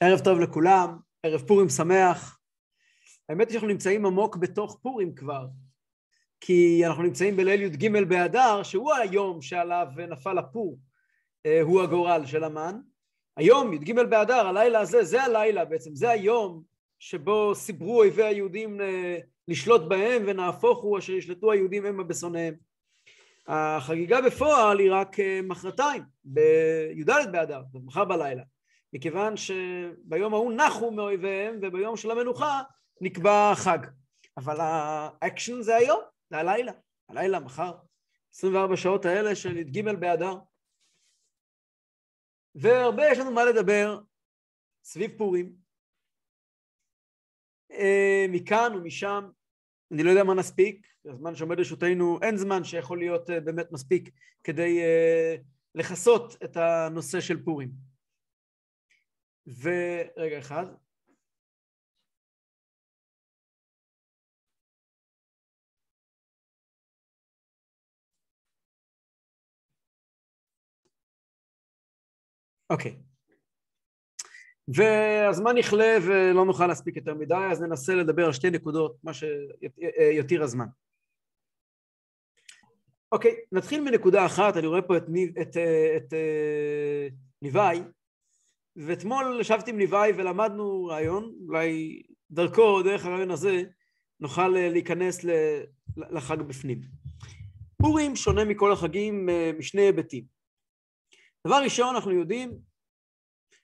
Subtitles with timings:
[0.00, 2.38] ערב טוב לכולם, ערב פורים שמח.
[3.28, 5.46] האמת היא שאנחנו נמצאים עמוק בתוך פורים כבר,
[6.40, 10.78] כי אנחנו נמצאים בליל י"ג באדר, שהוא היום שעליו נפל הפור,
[11.46, 12.80] אה, הוא הגורל של המן.
[13.36, 16.62] היום, י"ג באדר, הלילה הזה, זה הלילה בעצם, זה היום
[16.98, 19.18] שבו סיברו אויבי היהודים אה,
[19.48, 22.54] לשלוט בהם, ונהפוך הוא אשר ישלטו היהודים המה בשונאיהם.
[23.46, 28.42] החגיגה בפועל היא רק אה, מחרתיים, בי"ד באדר, מחר בלילה.
[28.96, 32.62] מכיוון שביום ההוא נחו מאויביהם וביום של המנוחה
[33.00, 33.78] נקבע חג.
[34.36, 36.00] אבל האקשן זה היום,
[36.30, 36.72] זה הלילה,
[37.08, 37.72] הלילה, מחר,
[38.34, 40.34] 24 שעות האלה של י"ג באדר.
[42.54, 44.00] והרבה יש לנו מה לדבר
[44.84, 45.52] סביב פורים.
[47.70, 49.30] אה, מכאן ומשם,
[49.92, 54.10] אני לא יודע מה נספיק, הזמן שעומד לרשותנו, אין זמן שיכול להיות אה, באמת מספיק
[54.44, 55.36] כדי אה,
[55.74, 57.85] לכסות את הנושא של פורים.
[59.46, 60.66] ורגע אחד.
[72.70, 72.96] אוקיי.
[74.68, 80.42] והזמן יכלה ולא נוכל להספיק יותר מדי, אז ננסה לדבר על שתי נקודות, מה שיותיר
[80.42, 80.66] הזמן.
[83.12, 85.02] אוקיי, נתחיל מנקודה אחת, אני רואה פה את,
[85.42, 85.56] את, את,
[85.96, 86.14] את
[87.42, 87.82] ניבאי,
[88.76, 93.62] ואתמול ישבתי עם ליוואי ולמדנו רעיון, אולי דרכו, דרך הרעיון הזה,
[94.20, 95.24] נוכל אה, להיכנס
[95.96, 96.80] לחג בפנים.
[97.82, 100.24] פורים שונה מכל החגים אה, משני היבטים.
[101.46, 102.58] דבר ראשון, אנחנו יודעים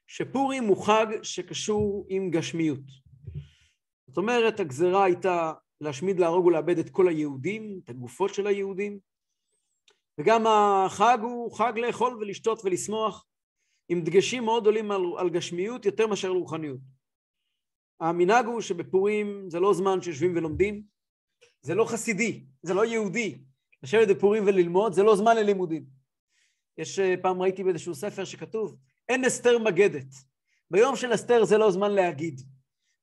[0.06, 3.02] שפורים הוא חג שקשור עם גשמיות.
[4.06, 8.98] זאת אומרת, הגזרה הייתה להשמיד, להרוג ולאבד את כל היהודים, את הגופות של היהודים,
[10.18, 13.26] וגם החג הוא חג לאכול ולשתות ולשמוח,
[13.92, 16.80] עם דגשים מאוד עולים על, על גשמיות יותר מאשר רוחניות.
[18.00, 20.82] המנהג הוא שבפורים זה לא זמן שיושבים ולומדים,
[21.62, 23.38] זה לא חסידי, זה לא יהודי.
[23.82, 25.84] לשבת בפורים וללמוד זה לא זמן ללימודים.
[26.78, 28.76] יש, אה, פעם ראיתי באיזשהו ספר שכתוב,
[29.08, 30.14] אין אסתר מגדת.
[30.70, 32.40] ביום של אסתר זה לא זמן להגיד.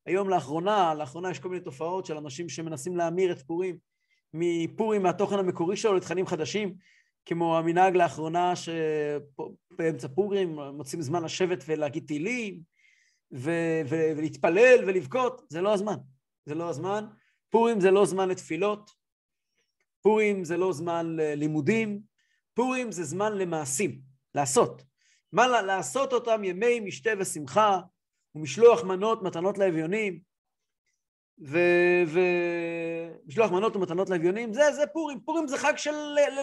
[0.06, 3.78] היום לאחרונה, לאחרונה יש כל מיני תופעות של אנשים שמנסים להמיר את פורים
[4.34, 6.76] מפורים מהתוכן המקורי שלו לתכנים חדשים.
[7.30, 12.60] כמו המנהג לאחרונה שבאמצע פורים מוצאים זמן לשבת ולהגיד תהילים
[13.34, 15.96] ו- ו- ולהתפלל ולבכות, זה לא הזמן.
[16.46, 17.06] זה לא הזמן.
[17.50, 18.92] פורים זה לא זמן לתפילות,
[20.02, 22.00] פורים זה לא זמן ללימודים,
[22.54, 24.02] פורים זה זמן למעשים,
[24.36, 24.84] לעשות.
[25.32, 27.80] מה לעשות אותם ימי משתה ושמחה
[28.36, 30.20] ומשלוח מנות, מתנות לאביונים,
[31.40, 35.20] ומשלוח מנות ומתנות לאביונים, זה, זה פורים.
[35.20, 35.96] פורים זה חג של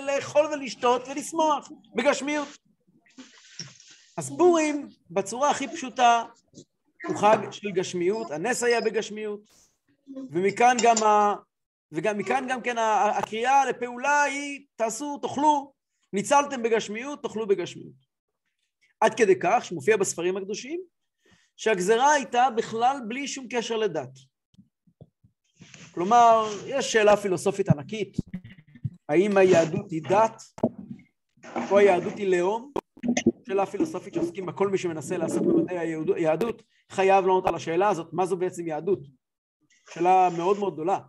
[0.07, 2.49] לאכול ולשתות ולשמוח בגשמיות.
[4.17, 6.25] אז פורים, בצורה הכי פשוטה,
[7.07, 9.41] הוא חג של גשמיות, הנס היה בגשמיות,
[10.31, 11.35] ומכאן גם, ה...
[11.93, 12.77] וגם מכאן גם כן
[13.19, 15.73] הקריאה לפעולה היא, תעשו, תאכלו,
[16.13, 18.07] ניצלתם בגשמיות, תאכלו בגשמיות.
[19.01, 20.81] עד כדי כך, שמופיע בספרים הקדושים,
[21.57, 24.36] שהגזרה הייתה בכלל בלי שום קשר לדת.
[25.97, 28.17] כלומר, יש שאלה פילוסופית ענקית,
[29.09, 30.43] האם היהדות היא דת
[31.71, 32.73] או היהדות היא לאום?
[33.47, 35.79] שאלה פילוסופית שעוסקים בה כל מי שמנסה לעסוק במדעי
[36.15, 38.99] היהדות חייב לענות על השאלה הזאת, מה זו בעצם יהדות?
[39.91, 41.01] שאלה מאוד מאוד גדולה.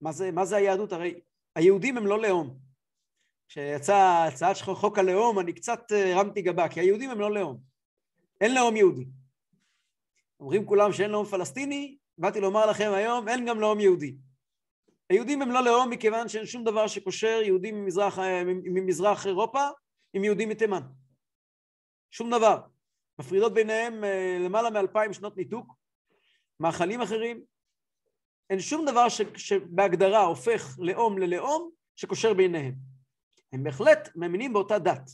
[0.00, 0.92] מה זה, מה זה היהדות?
[0.92, 1.20] הרי
[1.54, 2.58] היהודים הם לא לאום.
[3.48, 7.60] כשיצאה הצעת חוק הלאום אני קצת אה, הרמתי גבה, כי היהודים הם לא לאום.
[8.40, 9.06] אין לאום יהודי.
[10.40, 14.16] אומרים כולם שאין לאום פלסטיני, באתי לומר לכם היום, אין גם לאום יהודי.
[15.10, 19.68] היהודים הם לא לאום מכיוון שאין שום דבר שקושר יהודים ממזרח, ממזרח אירופה
[20.12, 20.82] עם יהודים מתימן.
[22.10, 22.60] שום דבר.
[23.18, 25.74] מפרידות ביניהם אה, למעלה מאלפיים שנות ניתוק,
[26.60, 27.44] מאכלים אחרים.
[28.50, 32.74] אין שום דבר ש, שבהגדרה הופך לאום ללאום שקושר ביניהם.
[33.52, 35.10] הם בהחלט מאמינים באותה דת,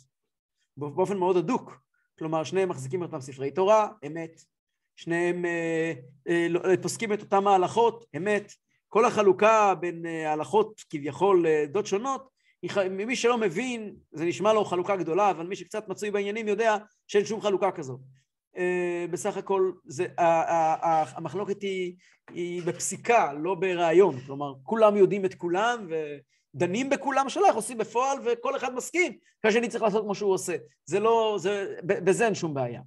[0.77, 1.73] באופן מאוד הדוק.
[2.19, 4.41] כלומר, שניהם מחזיקים אותם ספרי תורה, אמת,
[4.97, 5.93] שניהם אה,
[6.29, 8.53] אה, לא, אה, פוסקים את אותם ההלכות, אמת.
[8.89, 12.29] כל החלוקה בין הלכות כביכול דעות שונות,
[12.91, 17.25] מי שלא מבין, זה נשמע לו חלוקה גדולה, אבל מי שקצת מצוי בעניינים יודע שאין
[17.25, 18.01] שום חלוקה כזאת.
[19.11, 21.95] בסך הכל זה, המחלוקת היא,
[22.31, 24.21] היא בפסיקה, לא ברעיון.
[24.21, 25.87] כלומר, כולם יודעים את כולם
[26.55, 29.13] ודנים בכולם שלך, עושים בפועל, וכל אחד מסכים
[29.43, 30.57] שהשני צריך לעשות כמו שהוא עושה.
[30.85, 32.81] זה לא, זה, בזה אין שום בעיה.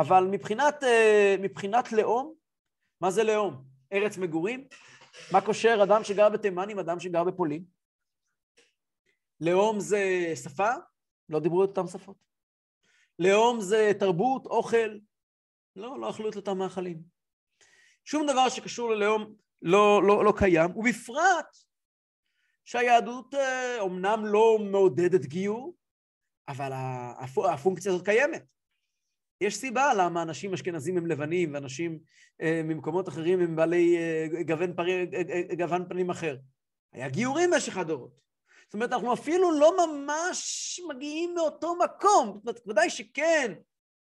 [0.00, 2.34] אבל מבחינת, אה, מבחינת לאום,
[3.00, 3.64] מה זה לאום?
[3.92, 4.68] ארץ מגורים?
[5.32, 7.64] מה קושר אדם שגר בתימן עם אדם שגר בפולין?
[9.40, 10.70] לאום זה שפה?
[11.28, 12.16] לא דיברו את אותן שפות.
[13.18, 14.98] לאום זה תרבות, אוכל,
[15.76, 17.02] לא, לא אכלו את אותם מאכלים.
[18.04, 21.56] שום דבר שקשור ללאום לא, לא, לא קיים, ובפרט
[22.64, 23.34] שהיהדות
[23.78, 25.74] אומנם לא מעודדת גיור,
[26.48, 26.72] אבל
[27.52, 28.59] הפונקציה הזאת קיימת.
[29.40, 31.98] יש סיבה למה אנשים אשכנזים הם לבנים ואנשים
[32.40, 36.36] אה, ממקומות אחרים הם בעלי אה, גוון, פרי, אה, גוון פנים אחר.
[36.92, 38.20] היה גיורים במשך הדורות.
[38.64, 42.26] זאת אומרת, אנחנו אפילו לא ממש מגיעים מאותו מקום.
[42.28, 43.52] זאת אומרת, ודאי שכן,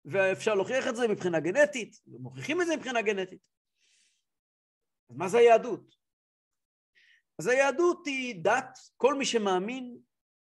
[0.05, 3.41] ואפשר להוכיח את זה מבחינה גנטית, ומוכיחים את זה מבחינה גנטית.
[5.11, 5.94] אז מה זה היהדות?
[7.38, 9.99] אז היהדות היא דת, כל מי שמאמין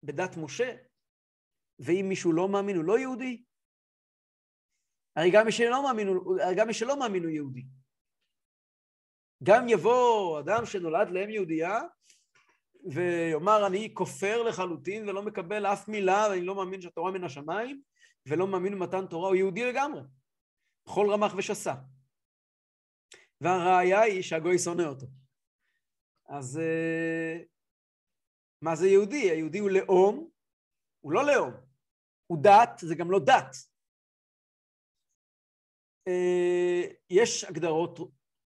[0.03, 0.75] בדת משה,
[1.79, 3.43] ואם מישהו לא מאמין הוא לא יהודי,
[5.17, 6.09] הרי גם מי שלא מאמין,
[6.57, 7.63] גם מי שלא מאמין הוא יהודי.
[9.43, 11.81] גם יבוא אדם שנולד לאם יהודייה
[12.85, 17.83] ויאמר אני כופר לחלוטין ולא מקבל אף מילה ואני לא מאמין שהתורה מן השמיים
[18.29, 20.01] ולא מאמין במתן תורה, הוא יהודי לגמרי.
[20.87, 21.75] בכל רמ"ח ושסה.
[23.41, 25.07] והראיה היא שהגוי שונא אותו.
[26.29, 27.43] אז אה,
[28.63, 29.31] מה זה יהודי?
[29.31, 30.31] היהודי הוא לאום,
[31.01, 31.53] הוא לא לאום.
[32.27, 33.57] הוא דת, זה גם לא דת.
[36.09, 37.99] אה, יש הגדרות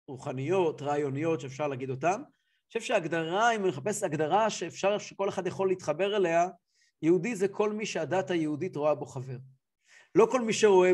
[0.07, 2.07] רוחניות, רעיוניות שאפשר להגיד אותן.
[2.07, 6.47] אני חושב שהגדרה, אם אני מחפש הגדרה שאפשר, שכל אחד יכול להתחבר אליה,
[7.01, 9.37] יהודי זה כל מי שהדת היהודית רואה בו חבר.
[10.15, 10.93] לא כל מי שרואה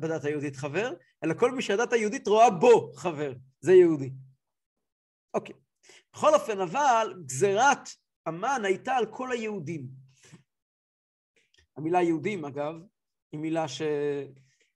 [0.00, 0.92] בדת היהודית חבר,
[1.24, 3.32] אלא כל מי שהדת היהודית רואה בו חבר.
[3.60, 4.10] זה יהודי.
[5.34, 5.54] אוקיי.
[6.12, 7.88] בכל אופן, אבל גזירת
[8.26, 9.86] המן הייתה על כל היהודים.
[11.76, 12.74] המילה יהודים, אגב,
[13.32, 13.68] היא מילה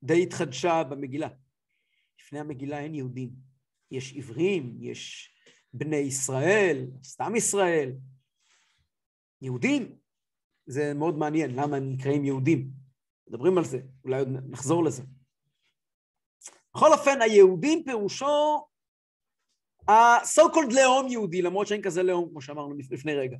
[0.05, 1.29] שדי התחדשה במגילה.
[2.21, 3.31] לפני המגילה אין יהודים.
[3.91, 5.33] יש עברים, יש
[5.73, 7.93] בני ישראל, סתם ישראל.
[9.43, 9.99] יהודים,
[10.67, 12.71] זה מאוד מעניין, למה הם נקראים יהודים.
[13.29, 15.03] מדברים על זה, אולי עוד נחזור לזה.
[16.75, 18.67] בכל אופן, היהודים פירושו
[19.89, 23.37] ה-so called לאום יהודי, למרות שאין כזה לאום, כמו שאמרנו לפני רגע.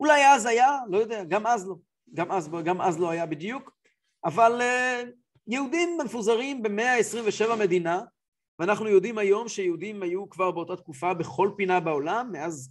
[0.00, 1.76] אולי אז היה, לא יודע, גם אז לא.
[2.14, 3.76] גם אז, גם אז לא היה בדיוק,
[4.24, 5.06] אבל uh,
[5.46, 8.00] יהודים מפוזרים ב-127 מדינה,
[8.58, 12.70] ואנחנו יודעים היום שיהודים היו כבר באותה תקופה בכל פינה בעולם, מאז,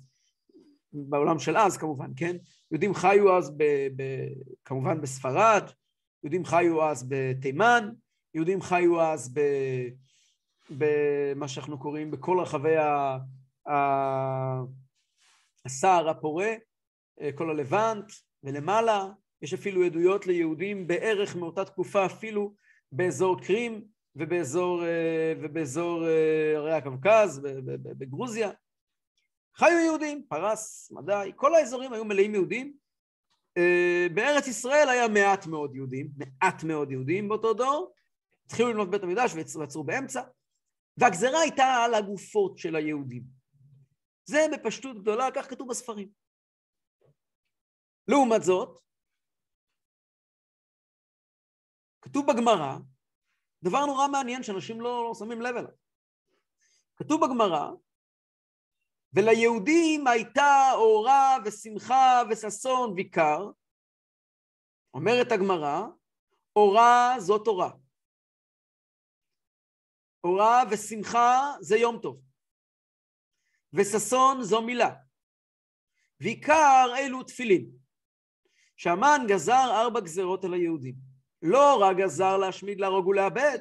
[0.93, 2.35] בעולם של אז כמובן, כן?
[2.71, 3.63] יהודים חיו אז ב,
[3.95, 4.03] ב,
[4.65, 5.63] כמובן בספרד,
[6.23, 7.89] יהודים חיו אז בתימן,
[8.33, 9.41] יהודים חיו אז ב,
[10.69, 13.17] במה שאנחנו קוראים בכל רחבי ה,
[13.69, 13.75] ה,
[15.65, 16.53] הסער הפורה,
[17.21, 18.11] אה, כל הלבנט
[18.43, 19.09] ולמעלה,
[19.41, 22.53] יש אפילו עדויות ליהודים בערך מאותה תקופה אפילו
[22.91, 27.39] באזור קרים ובאזור, אה, ובאזור אה, הרי הקווקז,
[27.83, 28.51] בגרוזיה.
[29.55, 32.77] חיו יהודים, פרס, מדי, כל האזורים היו מלאים יהודים.
[33.57, 37.93] אה, בארץ ישראל היה מעט מאוד יהודים, מעט מאוד יהודים באותו דור.
[38.45, 40.21] התחילו לבנות בית המקדש ועצרו באמצע,
[40.97, 43.23] והגזרה הייתה על הגופות של היהודים.
[44.25, 46.09] זה בפשטות גדולה, כך כתוב בספרים.
[48.07, 48.79] לעומת זאת,
[52.05, 52.77] כתוב בגמרא,
[53.63, 55.71] דבר נורא מעניין שאנשים לא, לא שמים לב אליו.
[56.95, 57.71] כתוב בגמרא,
[59.13, 63.49] וליהודים הייתה אורה ושמחה וששון ויקר,
[64.93, 65.81] אומרת הגמרא,
[66.55, 67.71] אורה זו תורה.
[70.23, 72.21] אורה ושמחה זה יום טוב.
[73.73, 74.95] וששון זו מילה.
[76.19, 77.71] ועיקר אלו תפילין.
[78.77, 81.04] שהמן גזר ארבע גזרות על היהודים.
[81.47, 83.57] לא רק גזר להשמיד, להרוג ולאבד,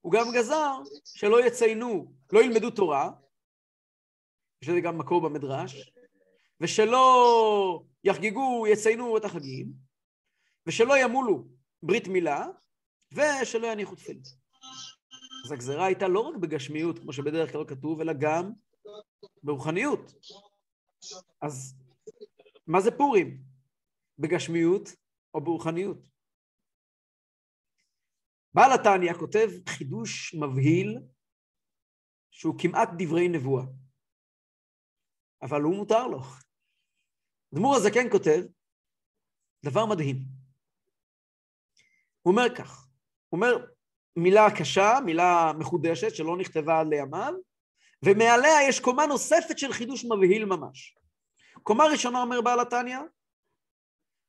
[0.00, 0.72] הוא גם גזר
[1.04, 3.10] שלא יציינו, לא ילמדו תורה,
[4.62, 5.92] יש לזה גם מקור במדרש,
[6.60, 9.72] ושלא יחגגו, יציינו את החגים,
[10.66, 11.44] ושלא ימולו
[11.82, 12.46] ברית מילה,
[13.12, 14.20] ושלא יניחו תפילה.
[15.44, 18.52] אז הגזרה הייתה לא רק בגשמיות, כמו שבדרך כלל כתוב, אלא גם
[19.42, 20.12] ברוחניות.
[21.42, 21.74] אז
[22.66, 23.42] מה זה פורים?
[24.18, 24.88] בגשמיות
[25.34, 26.15] או ברוחניות?
[28.56, 30.98] בעל התניא כותב חידוש מבהיל
[32.30, 33.64] שהוא כמעט דברי נבואה,
[35.42, 36.20] אבל הוא מותר לו.
[37.54, 38.42] דמור הזקן כותב
[39.64, 40.16] דבר מדהים.
[42.22, 42.86] הוא אומר כך,
[43.28, 43.66] הוא אומר
[44.16, 47.34] מילה קשה, מילה מחודשת שלא נכתבה עד לימיו,
[48.04, 50.96] ומעליה יש קומה נוספת של חידוש מבהיל ממש.
[51.62, 52.98] קומה ראשונה אומר בעל התניא,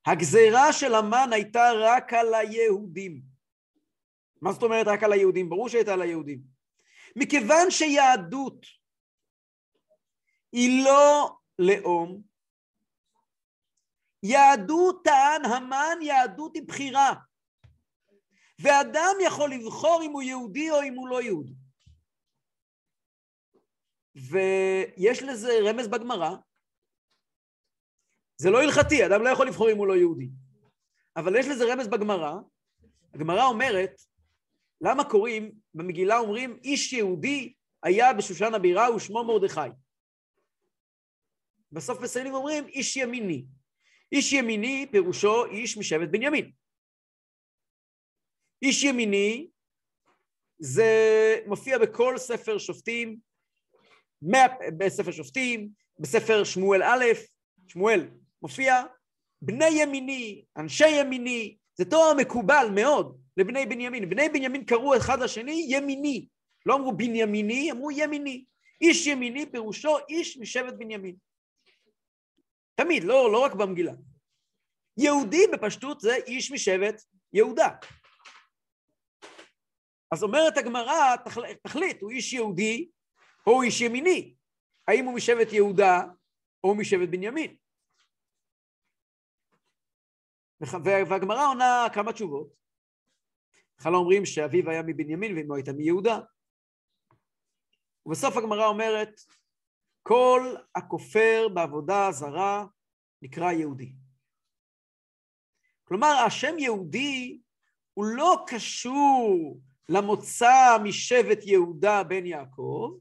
[0.05, 3.26] הגזירה של המן הייתה רק על היהודים.
[4.41, 5.49] מה זאת אומרת רק על היהודים?
[5.49, 6.41] ברור שהייתה על היהודים.
[7.15, 8.65] מכיוון שיהדות
[10.51, 12.21] היא לא לאום,
[14.23, 17.13] יהדות טען המן, יהדות היא בחירה.
[18.61, 21.53] ואדם יכול לבחור אם הוא יהודי או אם הוא לא יהודי.
[24.15, 26.35] ויש לזה רמז בגמרא.
[28.37, 30.29] זה לא הלכתי, אדם לא יכול לבחור אם הוא לא יהודי.
[31.15, 32.33] אבל יש לזה רמז בגמרא.
[33.13, 34.01] הגמרא אומרת,
[34.81, 37.53] למה קוראים, במגילה אומרים, איש יהודי
[37.83, 39.69] היה בשושן הבירה ושמו מרדכי.
[41.71, 43.45] בסוף מסיימים ואומרים, איש ימיני.
[44.11, 46.51] איש ימיני פירושו איש משבט בנימין.
[48.61, 49.47] איש ימיני
[50.59, 50.91] זה
[51.45, 53.19] מופיע בכל ספר שופטים,
[54.77, 55.69] בספר שופטים,
[55.99, 57.05] בספר שמואל א',
[57.67, 58.09] שמואל
[58.41, 58.73] מופיע,
[59.41, 64.09] בני ימיני, אנשי ימיני, זה תואר מקובל מאוד לבני בנימין.
[64.09, 66.27] בני בנימין קראו אחד לשני ימיני,
[66.65, 68.45] לא אמרו בנימיני, אמרו ימיני.
[68.81, 71.15] איש ימיני פירושו איש משבט בנימין.
[72.75, 73.93] תמיד, לא, לא רק במגילה.
[74.97, 77.01] יהודי בפשטות זה איש משבט
[77.33, 77.69] יהודה.
[80.11, 81.15] אז אומרת הגמרא,
[81.63, 82.89] תחליט, הוא איש יהודי
[83.47, 84.35] או הוא איש ימיני?
[84.87, 86.03] האם הוא משבט יהודה
[86.63, 87.55] או משבט בנימין?
[90.85, 92.66] והגמרא עונה כמה תשובות.
[93.77, 96.19] בכלל אומרים שאביו היה מבנימין ואמו הייתה מיהודה.
[98.05, 99.21] ובסוף הגמרא אומרת,
[100.03, 102.65] כל הכופר בעבודה זרה
[103.21, 103.93] נקרא יהודי.
[105.83, 107.39] כלומר, השם יהודי
[107.93, 112.97] הוא לא קשור למוצא משבט יהודה בן יעקב,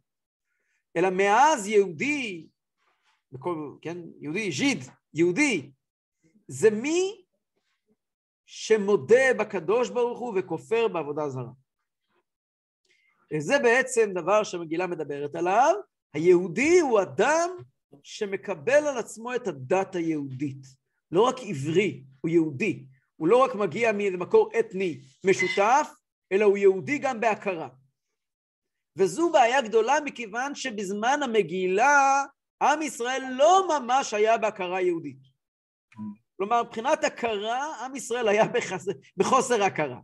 [0.97, 2.47] אלא מאז יהודי,
[3.33, 4.79] בכל, כן, יהודי, ז'יד,
[5.15, 5.71] יהודי,
[6.49, 7.26] זה מי
[8.47, 11.53] שמודה בקדוש ברוך הוא וכופר בעבודה זרה.
[13.35, 15.75] וזה בעצם דבר שהמגילה מדברת עליו.
[16.15, 17.51] היהודי הוא אדם
[18.03, 20.67] שמקבל על עצמו את הדת היהודית.
[21.11, 22.87] לא רק עברי, הוא יהודי.
[23.17, 25.89] הוא לא רק מגיע ממקור אתני משותף,
[26.33, 27.69] אלא הוא יהודי גם בהכרה.
[28.97, 32.25] וזו בעיה גדולה מכיוון שבזמן המגילה
[32.63, 35.19] עם ישראל לא ממש היה בהכרה יהודית.
[36.37, 39.99] כלומר, מבחינת הכרה, עם ישראל היה בחסר, בחוסר הכרה.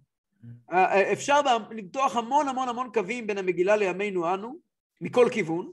[1.13, 4.59] אפשר למתוח המון המון המון קווים בין המגילה לימינו אנו,
[5.01, 5.73] מכל כיוון,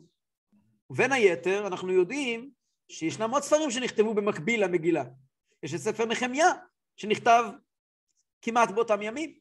[0.90, 2.50] ובין היתר אנחנו יודעים
[2.90, 5.04] שישנם עוד ספרים שנכתבו במקביל למגילה.
[5.64, 6.52] יש את ספר נחמיה,
[6.96, 7.46] שנכתב
[8.42, 9.34] כמעט באותם ימים.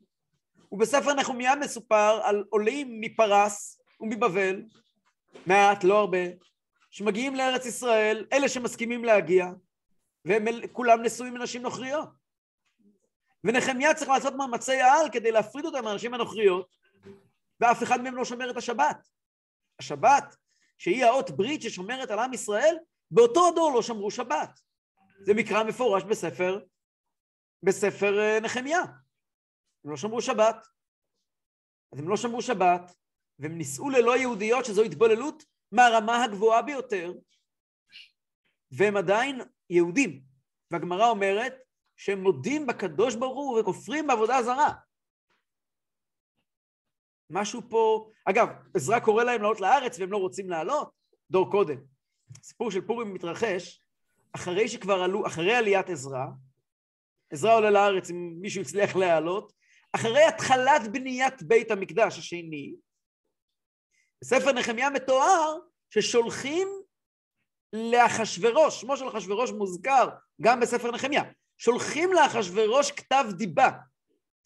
[0.72, 4.62] ובספר נחמיה מסופר על עולים מפרס ומבבל,
[5.46, 6.18] מעט, לא הרבה,
[6.90, 9.46] שמגיעים לארץ ישראל, אלה שמסכימים להגיע,
[10.28, 12.08] והם כולם נשואים מנשים נוכריות.
[13.44, 16.76] ונחמיה צריך לעשות מאמצי על כדי להפריד אותם מהנשים הנוכריות,
[17.60, 19.08] ואף אחד מהם לא שומר את השבת.
[19.78, 20.36] השבת,
[20.78, 22.76] שהיא האות ברית ששומרת על עם ישראל,
[23.10, 24.60] באותו הדור לא שמרו שבת.
[25.20, 26.60] זה מקרא מפורש בספר,
[27.62, 28.80] בספר אה, נחמיה.
[29.84, 30.66] הם לא שמרו שבת.
[31.92, 32.94] אז הם לא שמרו שבת,
[33.38, 37.12] והם נישאו ללא יהודיות, שזו התבוללות מהרמה הגבוהה ביותר,
[38.70, 40.22] והם עדיין יהודים.
[40.70, 41.54] והגמרא אומרת
[41.96, 44.72] שהם מודים בקדוש ברוך הוא וכופרים בעבודה זרה.
[47.30, 48.10] משהו פה...
[48.24, 50.90] אגב, עזרא קורא להם לעלות לארץ והם לא רוצים לעלות,
[51.30, 51.76] דור קודם.
[52.40, 53.82] הסיפור של פורים מתרחש
[54.32, 56.26] אחרי שכבר עלו, אחרי עליית עזרא,
[57.30, 59.52] עזרא עולה לארץ אם מישהו הצליח להעלות,
[59.92, 62.74] אחרי התחלת בניית בית המקדש השני,
[64.22, 65.58] בספר נחמיה מתואר
[65.90, 66.68] ששולחים
[67.72, 70.08] לאחשוורוש, שמו של אחשוורוש מוזכר
[70.42, 71.22] גם בספר נחמיה,
[71.58, 73.70] שולחים לאחשוורוש כתב דיבה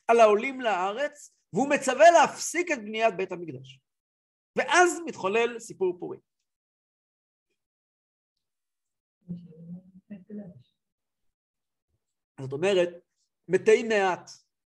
[0.08, 3.80] על העולים לארץ, והוא מצווה להפסיק את בניית בית המקדש.
[4.56, 6.20] ואז מתחולל סיפור פורים.
[12.40, 12.88] זאת אומרת,
[13.48, 14.30] מתי מעט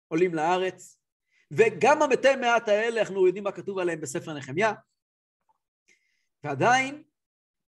[0.08, 1.00] עולים לארץ,
[1.50, 4.72] וגם המתי מעט האלה, אנחנו יודעים מה כתוב עליהם בספר נחמיה,
[6.44, 7.02] ועדיין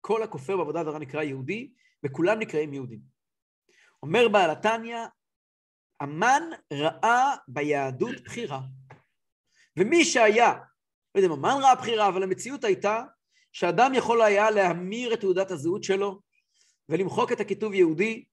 [0.03, 1.73] כל הכופר בעבודה זרה נקרא יהודי,
[2.05, 3.01] וכולם נקראים יהודים.
[4.03, 4.99] אומר בעל התניא,
[6.01, 6.43] המן
[6.73, 8.61] ראה ביהדות בחירה.
[9.79, 10.53] ומי שהיה,
[11.15, 13.03] לא יודע אם המן ראה בחירה, אבל המציאות הייתה
[13.53, 16.21] שאדם יכול היה להמיר את תעודת הזהות שלו
[16.89, 18.25] ולמחוק את הכיתוב יהודי,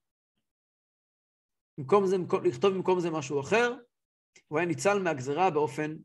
[1.78, 3.76] במקום זה, לכתוב במקום זה משהו אחר,
[4.48, 5.98] הוא היה ניצל מהגזרה באופן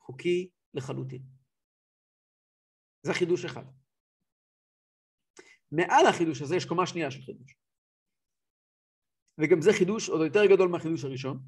[0.00, 1.22] חוקי לחלוטין.
[3.02, 3.81] זה חידוש אחד.
[5.72, 7.56] מעל החידוש הזה יש קומה שנייה של חידוש.
[9.38, 11.38] וגם זה חידוש עוד יותר גדול מהחידוש הראשון.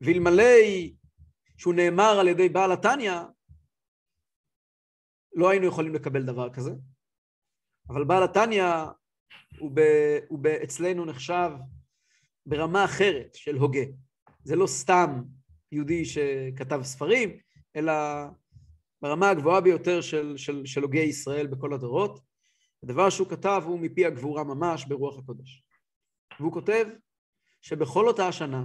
[0.00, 0.42] ואלמלא
[1.58, 3.12] שהוא נאמר על ידי בעל התניא,
[5.34, 6.70] לא היינו יכולים לקבל דבר כזה.
[7.88, 8.64] אבל בעל התניא
[9.58, 9.80] הוא, ב,
[10.28, 11.50] הוא ב, אצלנו נחשב
[12.46, 13.84] ברמה אחרת של הוגה.
[14.44, 15.22] זה לא סתם
[15.72, 17.38] יהודי שכתב ספרים,
[17.76, 17.92] אלא
[19.02, 22.27] ברמה הגבוהה ביותר של, של, של הוגי ישראל בכל הדורות.
[22.82, 25.64] הדבר שהוא כתב הוא מפי הגבורה ממש ברוח הקודש.
[26.40, 26.86] והוא כותב
[27.60, 28.64] שבכל אותה השנה,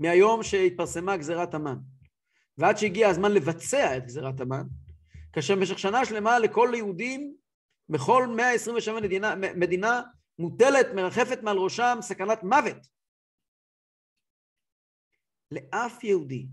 [0.00, 1.76] מהיום שהתפרסמה גזירת המן,
[2.58, 4.66] ועד שהגיע הזמן לבצע את גזירת המן,
[5.32, 7.36] כאשר במשך שנה שלמה לכל היהודים
[7.88, 10.02] בכל 127 מדינה, מדינה
[10.38, 12.86] מוטלת, מרחפת מעל ראשם סכנת מוות.
[15.50, 16.46] לאף יהודי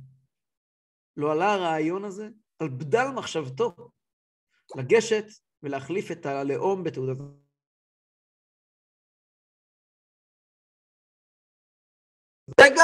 [1.18, 3.76] לא עלה הרעיון הזה על בדל מחשבתו
[4.76, 5.26] לגשת
[5.64, 7.18] ולהחליף את הלאום בתעודת
[12.62, 12.84] רגע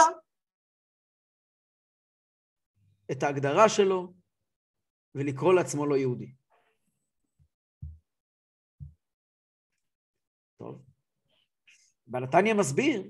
[3.11, 4.13] את ההגדרה שלו
[5.15, 6.33] ולקרוא לעצמו לא יהודי.
[10.57, 10.85] טוב.
[12.07, 13.03] בנתניה מסביר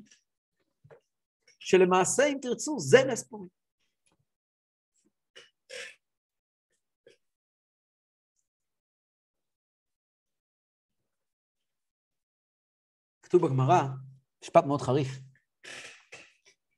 [1.59, 3.49] שלמעשה, אם תרצו, זה נס פורים.
[13.27, 13.81] כתוב בגמרא,
[14.43, 15.07] משפט מאוד חריף,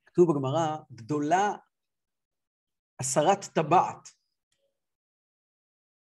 [0.05, 1.55] כתוב בגמרא, גדולה
[2.97, 4.09] עשרת טבעת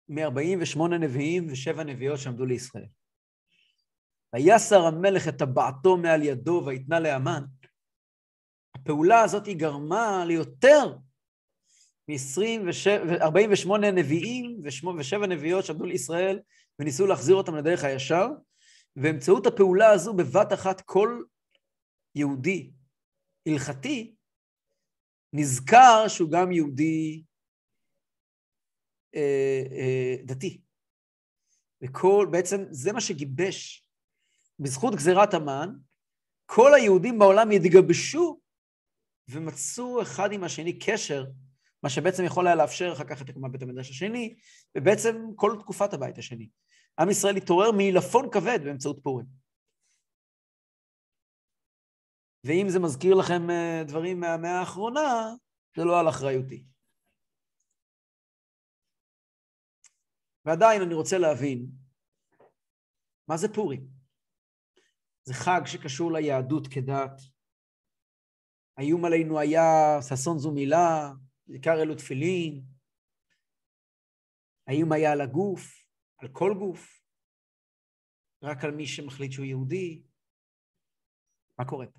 [0.08, 2.86] מ-48 נביאים ושבע נביאות שעמדו לישראל.
[4.34, 7.42] ויסר המלך את טבעתו מעל ידו ויתנה לאמן.
[8.74, 10.96] הפעולה הזאת היא גרמה ליותר
[12.08, 14.60] מ-48 נביאים
[14.98, 16.40] ושבע נביאות שעמדו לישראל
[16.78, 18.26] וניסו להחזיר אותם לדרך הישר,
[18.98, 21.22] ובאמצעות הפעולה הזו בבת אחת כל
[22.14, 22.70] יהודי
[23.46, 24.14] הלכתי
[25.32, 27.24] נזכר שהוא גם יהודי
[29.14, 30.60] אה, אה, דתי.
[31.82, 33.86] וכל, בעצם זה מה שגיבש,
[34.58, 35.68] בזכות גזירת המן,
[36.46, 38.40] כל היהודים בעולם התגבשו
[39.28, 41.24] ומצאו אחד עם השני קשר,
[41.82, 44.36] מה שבעצם יכול היה לאפשר אחר כך את הקמת בית המדרש השני,
[44.76, 46.48] ובעצם כל תקופת הבית השני.
[47.00, 49.26] עם ישראל התעורר מעילפון כבד באמצעות פורים.
[52.44, 55.34] ואם זה מזכיר לכם אה, דברים מהמאה האחרונה,
[55.76, 56.64] זה לא על אחריותי.
[60.44, 61.66] ועדיין אני רוצה להבין,
[63.28, 63.88] מה זה פורים?
[65.24, 67.20] זה חג שקשור ליהדות כדת.
[68.76, 71.12] האיום עלינו היה ששון זו מילה,
[71.48, 72.64] עיקר אלו תפילין.
[74.66, 75.87] האיום היה על הגוף,
[76.18, 77.02] על כל גוף,
[78.42, 80.02] רק על מי שמחליט שהוא יהודי.
[81.58, 81.98] מה קורה פה?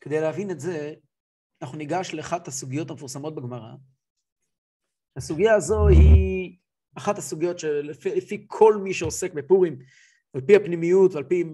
[0.00, 0.94] כדי להבין את זה,
[1.62, 3.74] אנחנו ניגש לאחת הסוגיות המפורסמות בגמרא,
[5.16, 6.56] הסוגיה הזו היא
[6.94, 9.78] אחת הסוגיות שלפי כל מי שעוסק בפורים,
[10.34, 11.44] על פי הפנימיות ועל פי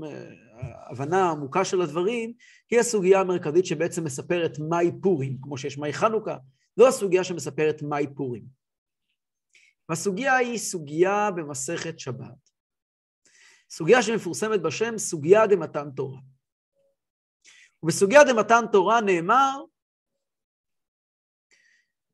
[0.53, 2.33] ההבנה אה, העמוקה של הדברים,
[2.71, 6.37] היא הסוגיה המרכזית שבעצם מספרת מהי פורים, כמו שיש מהי חנוכה,
[6.77, 8.66] זו הסוגיה שמספרת מהי פורים.
[9.89, 12.51] והסוגיה היא סוגיה במסכת שבת.
[13.71, 16.21] סוגיה שמפורסמת בשם סוגיה דמתן תורה.
[17.83, 19.65] ובסוגיה דמתן תורה נאמר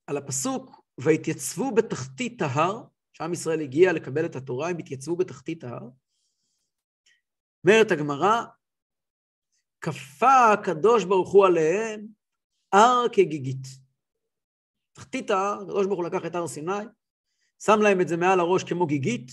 [0.06, 2.82] על הפסוק והתייצבו בתחתית ההר,
[3.12, 5.88] שעם ישראל הגיע לקבל את התורה, הם התייצבו בתחתית ההר.
[7.64, 8.44] אומרת הגמרא,
[9.80, 12.06] כפה הקדוש ברוך הוא עליהם
[12.72, 13.66] הר כגיגית.
[14.92, 16.84] תחתית ההר, הקדוש ברוך הוא לקח את הר סיני,
[17.64, 19.30] שם להם את זה מעל הראש כמו גיגית,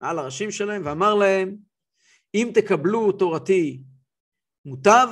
[0.00, 1.56] מעל הראשים שלהם, ואמר להם,
[2.34, 3.82] אם תקבלו תורתי
[4.64, 5.08] מוטב,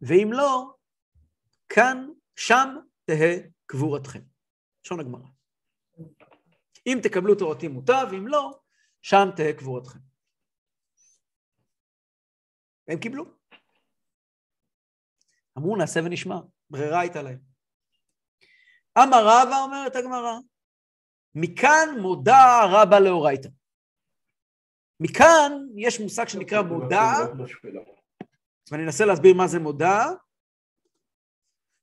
[0.00, 0.74] ואם לא,
[1.68, 2.68] כאן, שם
[3.04, 4.20] תהא קבורתכם.
[4.84, 5.28] לשון הגמרא.
[6.86, 8.60] אם תקבלו תורתי מוטב, אם לא,
[9.02, 9.98] שם תהא קבורתכם.
[12.88, 13.24] והם קיבלו.
[15.58, 16.36] אמרו נעשה ונשמע,
[16.70, 17.49] ברירה הייתה להם.
[19.02, 20.38] אמר רבא, אומרת הגמרא,
[21.34, 23.48] מכאן מודה רבא לאורייתא.
[25.00, 27.12] מכאן יש מושג שנקרא מודע,
[28.70, 29.98] ואני אנסה להסביר מה זה מודע,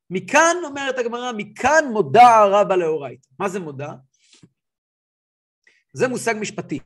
[0.10, 3.28] מכאן, אומרת הגמרא, מכאן מודה רבא לאורייתא.
[3.40, 3.94] מה זה מודה?
[5.94, 6.80] זה מושג משפטי,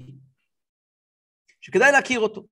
[1.61, 2.47] שכדאי להכיר אותו.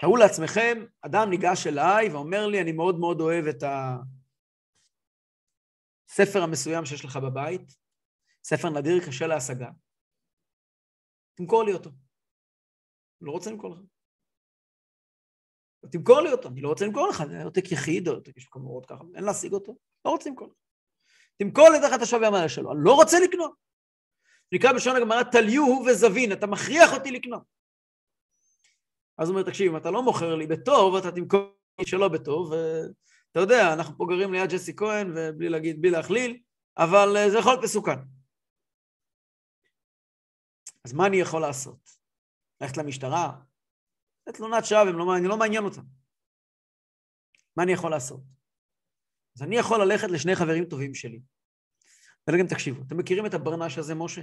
[0.00, 3.62] תארו לעצמכם, אדם ניגש אליי ואומר לי, אני מאוד מאוד אוהב את
[6.12, 7.76] הספר המסוים שיש לך בבית,
[8.44, 9.70] ספר נדיר, קשה להשגה.
[11.34, 11.90] תמכור לי אותו.
[13.20, 13.78] לא רוצה למכור לך.
[15.92, 18.86] תמכור לי אותו, אני לא רוצה למכור לך, זה עותק יחיד, או עותק יש כמורות
[18.86, 20.54] ככה, אין להשיג אותו, לא רוצה למכור לך.
[21.38, 23.52] תמכור לי תחת השווי המלא שלו, אני לא רוצה לקנות.
[24.52, 27.42] נקרא בשעון הגמרא, תליוהו וזבין, אתה מכריח אותי לקנות.
[29.18, 31.40] אז הוא אומר, תקשיב, אם אתה לא מוכר לי בטוב, אתה תמכור
[31.78, 32.52] לי שלא בטוב,
[33.34, 36.42] ואתה יודע, אנחנו פה גרים ליד ג'סי כהן, ובלי להגיד, בלי להכליל,
[36.78, 37.98] אבל אה, זה יכול להיות מסוכן.
[40.84, 41.90] אז מה אני יכול לעשות?
[42.60, 43.40] ללכת למשטרה?
[44.26, 45.82] זה תלונת שווא, לא, אני לא מעניין אותם.
[47.56, 48.20] מה אני יכול לעשות?
[49.36, 51.20] אז אני יכול ללכת לשני חברים טובים שלי.
[52.28, 54.22] ולגם תקשיבו, אתם מכירים את הברנש הזה, משה?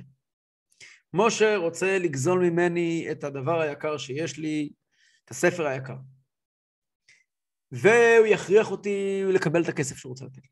[1.13, 4.69] משה רוצה לגזול ממני את הדבר היקר שיש לי,
[5.25, 5.95] את הספר היקר.
[7.71, 10.49] והוא יכריח אותי לקבל את הכסף שהוא רוצה לתת לי.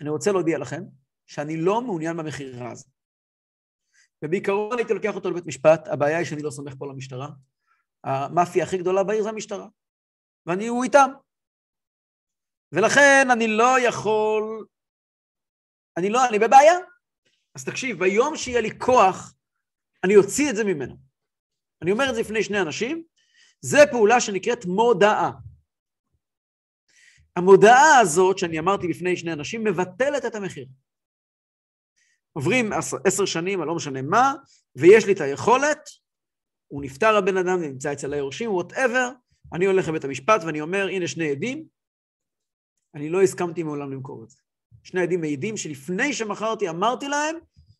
[0.00, 0.82] אני רוצה להודיע לכם
[1.26, 2.88] שאני לא מעוניין במכירה הזאת.
[4.24, 7.28] ובעיקרון הייתי לוקח אותו לבית משפט, הבעיה היא שאני לא סומך פה על המשטרה.
[8.04, 9.68] המאפיה הכי גדולה בעיר זה המשטרה,
[10.46, 11.10] ואני הוא איתם.
[12.72, 14.66] ולכן אני לא יכול,
[15.96, 16.78] אני לא, אני בבעיה.
[17.54, 19.34] אז תקשיב, ביום שיהיה לי כוח,
[20.04, 20.96] אני אוציא את זה ממנו.
[21.82, 23.04] אני אומר את זה לפני שני אנשים,
[23.60, 25.30] זה פעולה שנקראת מודעה.
[27.36, 30.66] המודעה הזאת, שאני אמרתי לפני שני אנשים, מבטלת את המחיר.
[32.32, 32.70] עוברים
[33.04, 34.34] עשר שנים, אני לא משנה מה,
[34.76, 35.88] ויש לי את היכולת,
[36.68, 39.10] הוא נפטר הבן אדם, נמצא אצל היורשים, וואטאבר,
[39.52, 41.66] אני הולך לבית המשפט ואני אומר, הנה שני עדים,
[42.94, 44.38] אני לא הסכמתי מעולם למכור את זה.
[44.82, 47.36] שני עדים מעידים שלפני שמכרתי אמרתי להם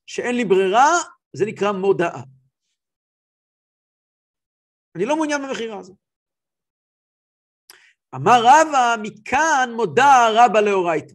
[0.06, 0.90] שאין לי ברירה,
[1.32, 2.22] זה נקרא מודעה.
[4.96, 5.96] אני לא מעוניין במכירה הזאת.
[8.14, 11.14] אמר רבא, מכאן מודה רבא לאורייתא.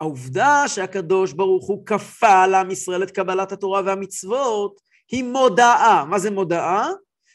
[0.00, 6.04] העובדה שהקדוש ברוך הוא כפה לעם ישראל את קבלת התורה והמצוות היא מודעה.
[6.04, 6.88] מה זה מודעה?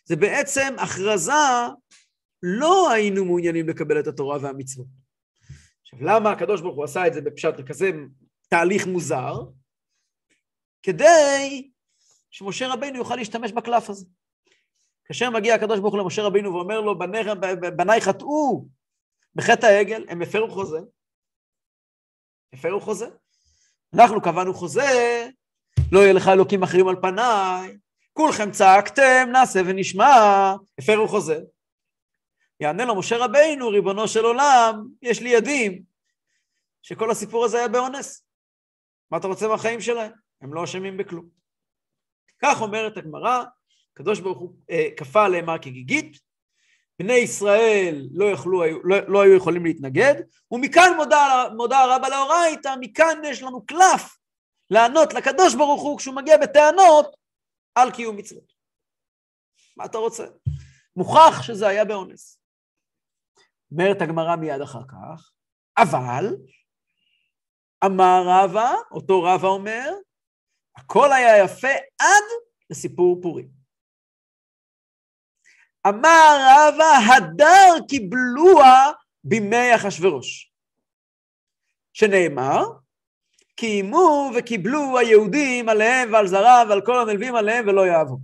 [0.06, 1.32] זה בעצם הכרזה,
[2.44, 4.88] לא היינו מעוניינים לקבל את התורה והמצוות.
[5.82, 7.92] עכשיו, למה הקדוש ברוך הוא עשה את זה בפשט בכזה
[8.50, 9.34] תהליך מוזר?
[10.84, 11.70] כדי
[12.32, 14.06] שמשה רבינו יוכל להשתמש בקלף הזה.
[15.08, 16.98] כאשר מגיע הקדוש ברוך הוא למשה רבינו ואומר לו,
[17.78, 18.66] בניי חטאו
[19.36, 20.80] בחטא העגל, הם הפרו חוזה.
[22.54, 23.08] הפרו חוזה.
[23.94, 25.28] אנחנו קבענו חוזה,
[25.92, 27.78] לא יהיה לך אלוקים אחרים על פניי,
[28.14, 30.06] כולכם צעקתם, נעשה ונשמע,
[30.80, 31.40] הפרו חוזה.
[32.60, 35.84] יענה לו משה רבינו, ריבונו של עולם, יש לי ידים,
[36.82, 38.24] שכל הסיפור הזה היה באונס.
[39.12, 40.12] מה אתה רוצה מהחיים שלהם?
[40.42, 41.30] הם לא אשמים בכלום.
[42.42, 43.44] כך אומרת הגמרא,
[43.98, 46.20] הקדוש ברוך הוא אה, כפה עליהם הר כגיגית,
[47.00, 50.16] בני ישראל לא, יכלו, לא, לא היו יכולים להתנגד,
[50.52, 54.18] ומכאן מודה, מודה רבא לאורייתא, מכאן יש לנו קלף
[54.70, 57.16] לענות לקדוש ברוך הוא כשהוא מגיע בטענות
[57.76, 58.54] על קיום מצוות.
[59.78, 60.26] מה אתה רוצה?
[60.96, 62.40] מוכח שזה היה באונס.
[63.72, 65.32] אומרת הגמרא מיד אחר כך,
[65.78, 66.36] אבל
[67.86, 69.94] אמר רבא, אותו רבא אומר,
[70.78, 72.24] הכל היה יפה עד
[72.70, 73.57] לסיפור פורים.
[75.90, 78.92] אמר רבא, הדר קיבלוה
[79.24, 80.52] בימי אחשורוש.
[81.94, 82.64] שנאמר,
[83.56, 88.18] קיימו וקיבלו היהודים עליהם ועל זרעם ועל כל הנלווים עליהם ולא יאהבו.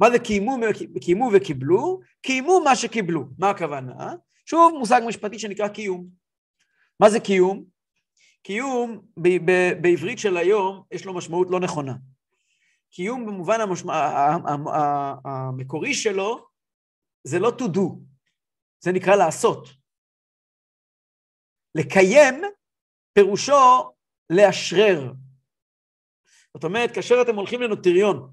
[0.00, 0.56] מה זה קיימו,
[1.00, 2.00] קיימו וקיבלו?
[2.22, 3.24] קיימו מה שקיבלו.
[3.38, 4.14] מה הכוונה?
[4.46, 6.06] שוב, מושג משפטי שנקרא קיום.
[7.00, 7.64] מה זה קיום?
[8.42, 11.94] קיום ב- ב- בעברית של היום יש לו משמעות לא נכונה.
[12.90, 14.10] קיום במובן המשמע...
[15.24, 16.49] המקורי שלו
[17.24, 17.80] זה לא to do,
[18.80, 19.68] זה נקרא לעשות.
[21.74, 22.42] לקיים
[23.12, 23.92] פירושו
[24.30, 25.12] לאשרר.
[26.54, 28.30] זאת אומרת, כאשר אתם הולכים לנוטריון,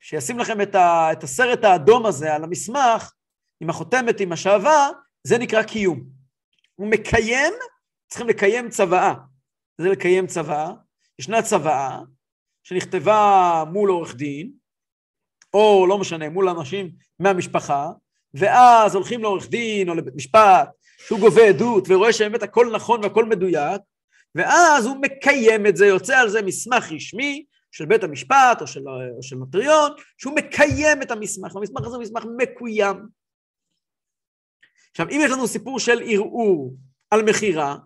[0.00, 3.12] שישים לכם את, ה, את הסרט האדום הזה על המסמך,
[3.60, 4.88] עם החותמת, עם השעווה,
[5.26, 6.00] זה נקרא קיום.
[6.74, 7.52] הוא מקיים,
[8.08, 9.14] צריכים לקיים צוואה.
[9.78, 10.72] זה לקיים צוואה.
[11.18, 11.98] ישנה צוואה
[12.62, 14.52] שנכתבה מול עורך דין,
[15.54, 17.90] או לא משנה, מול אנשים מהמשפחה,
[18.34, 20.68] ואז הולכים לעורך דין או לבית משפט,
[21.06, 23.82] שהוא גובה עדות ורואה שבאמת הכל נכון והכל מדויק,
[24.34, 28.88] ואז הוא מקיים את זה, יוצא על זה מסמך רשמי של בית המשפט או של,
[28.88, 32.96] או של נוטריון, שהוא מקיים את המסמך, המסמך הזה הוא מסמך מקוים.
[34.90, 36.74] עכשיו, אם יש לנו סיפור של ערעור
[37.10, 37.76] על מכירה,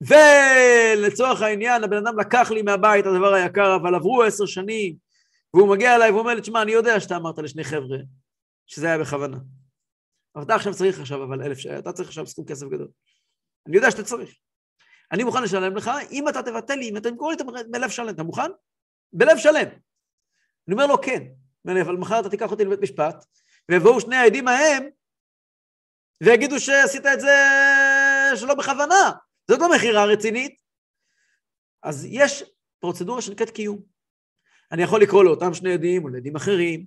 [0.00, 5.09] ולצורך העניין הבן אדם לקח לי מהבית הדבר היקר, אבל עברו עשר שנים,
[5.54, 7.98] והוא מגיע אליי ואומר לי, תשמע, אני יודע שאתה אמרת לשני חבר'ה
[8.66, 9.38] שזה היה בכוונה.
[10.34, 12.88] אבל אתה עכשיו צריך עכשיו, אבל אלף, אתה צריך עכשיו סכום כסף גדול.
[13.66, 14.30] אני יודע שאתה צריך.
[15.12, 17.36] אני מוכן לשלם לך, אם אתה תבטל לי, אם אתה תמכור לי
[17.70, 18.50] בלב שלם, אתה מוכן?
[19.12, 19.68] בלב שלם.
[20.68, 21.22] אני אומר לו, כן.
[21.66, 23.24] אבל מחר אתה תיקח אותי לבית משפט,
[23.68, 24.88] ויבואו שני העדים ההם,
[26.22, 27.36] ויגידו שעשית את זה
[28.36, 29.10] שלא בכוונה.
[29.50, 30.60] זאת לא מכירה רצינית.
[31.82, 32.44] אז יש
[32.80, 33.89] פרוצדורה שנקראת קיום.
[34.72, 36.86] אני יכול לקרוא לאותם שני עדים או לעדים אחרים,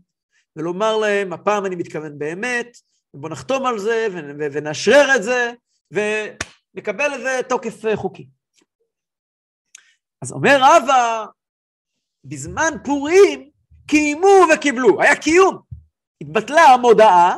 [0.56, 2.78] ולומר להם, הפעם אני מתכוון באמת,
[3.13, 4.08] בואו נחתום על זה
[4.52, 5.52] ונאשרר את זה,
[5.91, 8.28] ונקבל לזה תוקף אה, חוקי.
[10.22, 11.26] אז אומר רבא,
[12.24, 13.50] בזמן פורים
[13.88, 15.62] קיימו וקיבלו, היה קיום.
[16.22, 17.38] התבטלה המודעה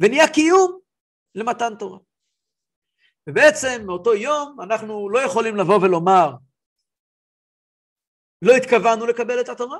[0.00, 0.78] ונהיה קיום
[1.34, 1.98] למתן תורה.
[3.26, 6.32] ובעצם מאותו יום אנחנו לא יכולים לבוא ולומר
[8.42, 9.78] לא התכוונו לקבל את התורה,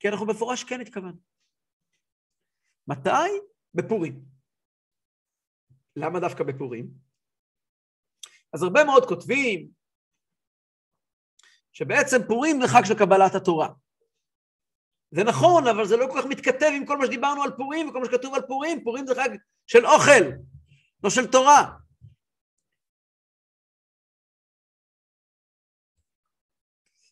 [0.00, 1.20] כי אנחנו מפורש כן התכוונו.
[2.86, 3.30] מתי?
[3.74, 4.24] בפורים.
[5.96, 6.90] למה דווקא בפורים?
[8.52, 9.70] אז הרבה מאוד כותבים
[11.72, 13.68] שבעצם פורים זה חג של קבלת התורה.
[15.10, 18.00] זה נכון, אבל זה לא כל כך מתכתב עם כל מה שדיברנו על פורים וכל
[18.00, 18.84] מה שכתוב על פורים.
[18.84, 19.28] פורים זה חג
[19.66, 20.24] של אוכל,
[21.04, 21.81] לא של תורה.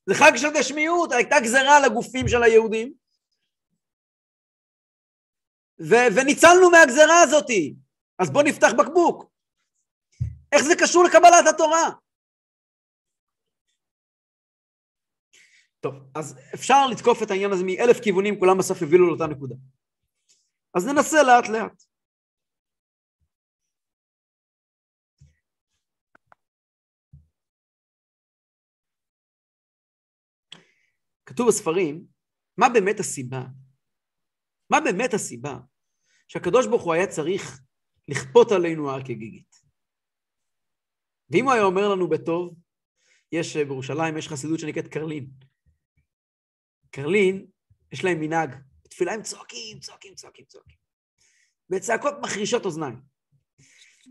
[0.07, 2.93] זה חג של גשמיות, הייתה גזרה על הגופים של היהודים,
[5.81, 7.75] ו- וניצלנו מהגזרה הזאתי.
[8.19, 9.31] אז בואו נפתח בקבוק.
[10.53, 11.91] איך זה קשור לקבלת התורה?
[15.81, 19.55] טוב, אז אפשר לתקוף את העניין הזה מאלף כיוונים, כולם בסוף יובילו לאותה נקודה.
[20.75, 21.90] אז ננסה לאט לאט.
[31.31, 32.05] כתוב בספרים,
[32.57, 33.45] מה באמת הסיבה?
[34.71, 35.59] מה באמת הסיבה
[36.29, 37.61] שהקדוש ברוך הוא היה צריך
[38.09, 39.57] לכפות עלינו הר כגיגית?
[41.31, 42.55] ואם הוא היה אומר לנו בטוב,
[43.33, 45.31] יש בירושלים, יש חסידות שנקראת קרלין.
[46.91, 47.47] קרלין,
[47.93, 50.77] יש להם מנהג, בתפילה הם צועקים, צועקים, צועקים, צועקים.
[51.69, 53.01] בצעקות מחרישות אוזניים.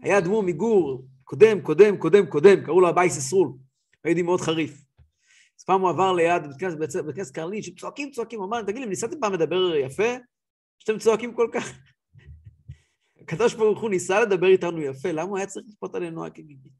[0.04, 3.50] היה אדמו"ר מגור, קודם, קודם, קודם, קודם, קראו לו הבייס יסרואל,
[4.04, 4.89] היה מאוד חריף.
[5.70, 6.42] פעם הוא עבר ליד
[7.06, 10.04] בית כנסת קרלין, שצועקים, צועקים, אמר, תגיד לי, ניסיתם פעם לדבר יפה?
[10.80, 11.66] שאתם צועקים כל כך?
[13.22, 16.74] הקדוש ברוך הוא ניסה לדבר איתנו יפה, למה הוא היה צריך לכפות עלינו הגיגית?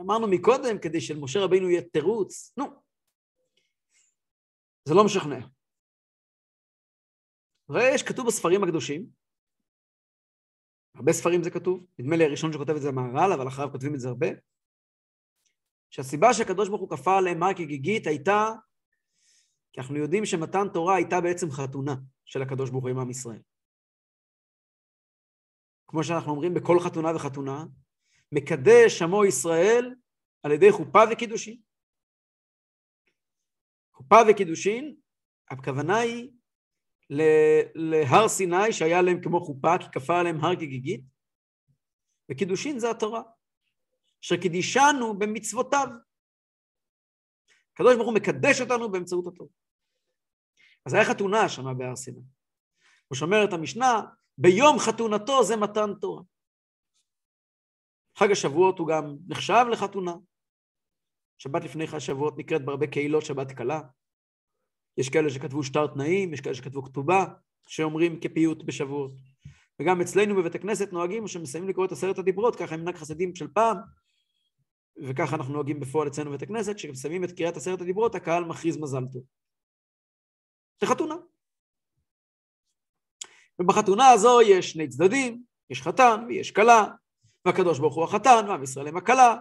[0.00, 2.66] אמרנו מקודם, כדי שלמשה רבינו יהיה תירוץ, נו,
[4.84, 5.46] זה לא משכנע.
[7.68, 9.06] ויש כתוב בספרים הקדושים,
[10.94, 14.00] הרבה ספרים זה כתוב, נדמה לי הראשון שכותב את זה המהר"ל, אבל אחריו כותבים את
[14.00, 14.26] זה הרבה,
[15.90, 18.50] שהסיבה שהקדוש ברוך הוא כפה עליהם מרקי גיגית הייתה,
[19.72, 23.42] כי אנחנו יודעים שמתן תורה הייתה בעצם חתונה של הקדוש ברוך הוא עם עם ישראל.
[25.86, 27.64] כמו שאנחנו אומרים בכל חתונה וחתונה,
[28.32, 29.94] מקדש עמו ישראל
[30.42, 31.60] על ידי חופה וקידושין.
[33.92, 34.96] חופה וקידושין,
[35.50, 36.30] הכוונה היא
[37.74, 41.00] להר סיני שהיה להם כמו חופה, כי כפה עליהם הר כגיגית,
[42.30, 43.22] וקידושין זה התורה,
[44.28, 45.88] שקידישנו במצוותיו.
[47.72, 49.50] הקדוש ברוך הוא מקדש אותנו באמצעות התורה.
[50.86, 52.20] אז היה חתונה השנה בהר סיני.
[53.08, 54.02] כמו שאומרת המשנה,
[54.38, 56.22] ביום חתונתו זה מתן תורה.
[58.18, 60.14] חג השבועות הוא גם נחשב לחתונה.
[61.38, 63.80] שבת לפני חג שבועות נקראת בהרבה קהילות שבת קלה.
[64.96, 67.24] יש כאלה שכתבו שטר תנאים, יש כאלה שכתבו כתובה,
[67.68, 69.12] שאומרים כפיוט בשבועות.
[69.80, 73.48] וגם אצלנו בבית הכנסת נוהגים שמסיימים לקרוא את עשרת הדיברות, ככה הם מנהג חסדים של
[73.48, 73.76] פעם,
[75.02, 79.04] וככה אנחנו נוהגים בפועל אצלנו בבית הכנסת, כשמסיימים את קריאת עשרת הדיברות, הקהל מכריז מזל
[79.12, 79.22] טוב.
[80.80, 81.14] זה חתונה.
[83.58, 86.84] ובחתונה הזו יש שני צדדים, יש חתן ויש כלה,
[87.44, 89.36] והקדוש ברוך הוא החתן, ועם ישראל הם הכלה,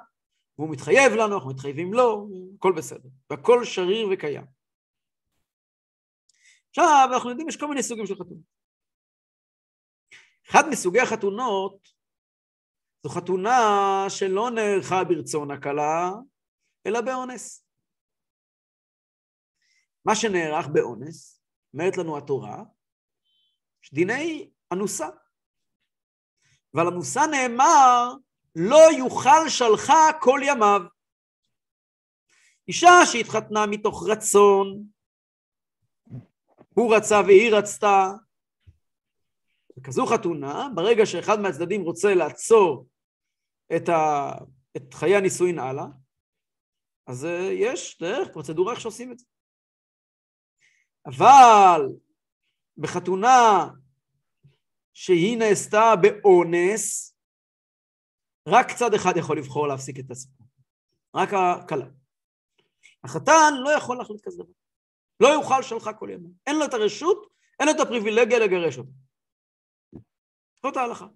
[0.57, 3.09] והוא מתחייב לנו, אנחנו מתחייבים לו, הכל בסדר.
[3.29, 4.45] והכל שריר וקיים.
[6.69, 8.57] עכשיו, אנחנו יודעים, יש כל מיני סוגים של חתונות.
[10.49, 11.96] אחד מסוגי החתונות
[13.07, 16.11] זו חתונה שלא נערכה ברצון הכלה,
[16.85, 17.65] אלא באונס.
[20.05, 21.41] מה שנערך באונס,
[21.73, 22.63] אומרת לנו התורה,
[23.83, 25.07] יש דיני אנוסה.
[26.73, 28.13] ועל אנוסה נאמר,
[28.55, 30.81] לא יוכל שלחה כל ימיו.
[32.67, 34.83] אישה שהתחתנה מתוך רצון,
[36.69, 38.11] הוא רצה והיא רצתה,
[39.77, 42.87] וכזו חתונה, ברגע שאחד מהצדדים רוצה לעצור
[43.75, 44.31] את, ה...
[44.77, 45.85] את חיי הנישואין הלאה,
[47.07, 49.25] אז אה, יש דרך, פרוצדורה איך שעושים את זה.
[51.05, 51.81] אבל
[52.77, 53.67] בחתונה
[54.93, 57.15] שהיא נעשתה באונס,
[58.47, 60.47] רק צד אחד יכול לבחור להפסיק את הסיפור,
[61.15, 61.85] רק הכלה.
[63.03, 64.53] החתן לא יכול להחליט כזה דבר.
[65.19, 66.29] לא יוכל שלך כל ימי.
[66.47, 67.27] אין לו את הרשות,
[67.59, 68.91] אין לו את הפריבילגיה לגרש אותו.
[70.63, 71.07] זאת ההלכה.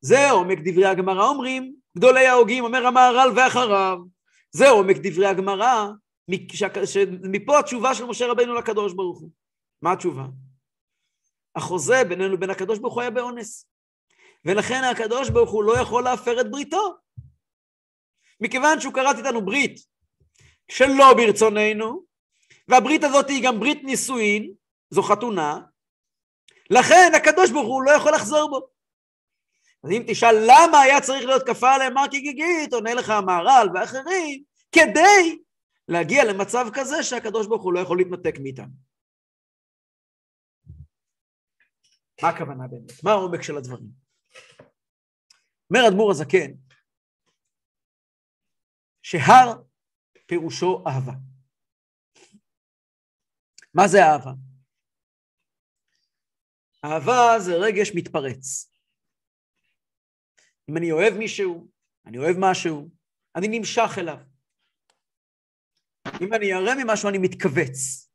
[0.00, 3.98] זה עומק דברי הגמרא אומרים, גדולי ההוגים, אומר המהר"ל ואחריו.
[4.50, 5.90] זה עומק דברי הגמרא,
[7.22, 9.30] מפה התשובה של משה רבינו לקדוש ברוך הוא.
[9.82, 10.24] מה התשובה?
[11.56, 13.66] החוזה בינינו לבין הקדוש ברוך הוא היה באונס.
[14.44, 16.94] ולכן הקדוש ברוך הוא לא יכול להפר את בריתו.
[18.40, 19.80] מכיוון שהוא כרת איתנו ברית
[20.70, 22.04] שלא ברצוננו,
[22.68, 24.52] והברית הזאת היא גם ברית נישואין,
[24.90, 25.60] זו חתונה,
[26.70, 28.79] לכן הקדוש ברוך הוא לא יכול לחזור בו.
[29.84, 34.44] אז אם תשאל למה היה צריך להיות כפה עליהם מרקי גיגית, עונה לך המהר"ל ואחרים,
[34.72, 35.38] כדי
[35.88, 38.90] להגיע למצב כזה שהקדוש ברוך הוא לא יכול להתנתק מאיתנו.
[42.22, 43.04] מה הכוונה באמת?
[43.04, 43.90] מה העומק של הדברים?
[45.70, 46.52] אומר אדמו"ר הזקן,
[49.02, 49.62] שהר
[50.26, 51.12] פירושו אהבה.
[53.74, 54.32] מה זה אהבה?
[56.84, 58.69] אהבה זה רגש מתפרץ.
[60.70, 61.68] אם אני אוהב מישהו,
[62.06, 62.88] אני אוהב משהו,
[63.36, 64.16] אני נמשך אליו.
[66.20, 68.10] אם אני אראה ממשהו, אני מתכווץ.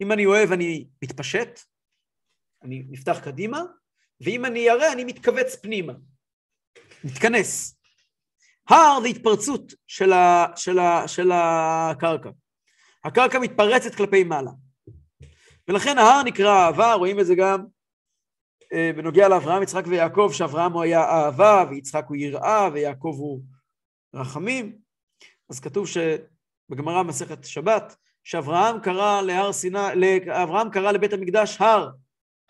[0.00, 1.60] אם אני אוהב, אני מתפשט,
[2.62, 3.62] אני נפתח קדימה,
[4.20, 5.92] ואם אני אראה, אני מתכווץ פנימה.
[7.04, 7.76] מתכנס.
[8.68, 12.30] הר זה התפרצות של, ה, של, ה, של הקרקע.
[13.04, 14.50] הקרקע מתפרצת כלפי מעלה.
[15.68, 17.66] ולכן ההר נקרא אהבה, רואים את זה גם
[18.96, 23.42] בנוגע לאברהם, יצחק ויעקב, שאברהם הוא היה אהבה, ויצחק הוא יראה, ויעקב הוא
[24.14, 24.78] רחמים.
[25.50, 29.78] אז כתוב שבגמרא מסכת שבת, שאברהם קרא להר סיני,
[30.42, 31.90] אברהם קרא לבית המקדש הר,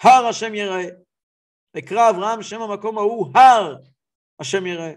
[0.02, 0.84] הר השם יראה.
[1.74, 3.76] ויקרא אברהם שם המקום ההוא הר
[4.40, 4.92] השם יראה.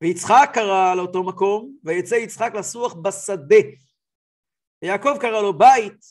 [0.00, 3.56] ויצחק קרא לאותו מקום, ויצא יצחק לסוח בשדה.
[4.82, 6.04] ויעקב קרא לו בית,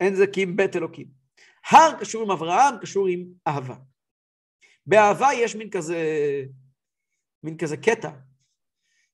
[0.00, 1.17] אין זה כי אם בית אלוקים.
[1.70, 3.76] הר קשור עם אברהם, קשור עם אהבה.
[4.86, 5.96] באהבה יש מין כזה,
[7.42, 8.10] מין כזה קטע,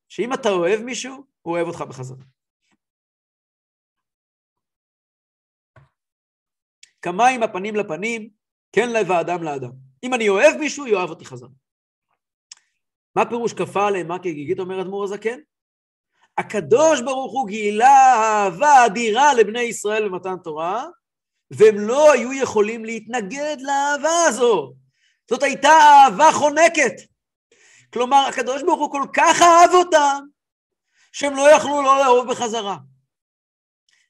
[0.09, 2.25] שאם אתה אוהב מישהו, הוא אוהב אותך בחזרה.
[7.03, 8.31] כמים הפנים לפנים,
[8.73, 9.71] כן לב האדם לאדם.
[10.03, 11.49] אם אני אוהב מישהו, יאהב אותי חזרה.
[13.17, 15.39] מה פירוש כפה עליהם, מה כגיגית אומר אדמו"ר הזקן?
[16.39, 20.87] הקדוש ברוך הוא גילה אהבה אדירה לבני ישראל במתן תורה,
[21.51, 24.75] והם לא היו יכולים להתנגד לאהבה הזו.
[25.31, 26.93] זאת הייתה אהבה חונקת.
[27.93, 30.25] כלומר, הקדוש ברוך הוא כל כך אהב אותם,
[31.13, 32.77] שהם לא יכלו לא לאהוב בחזרה.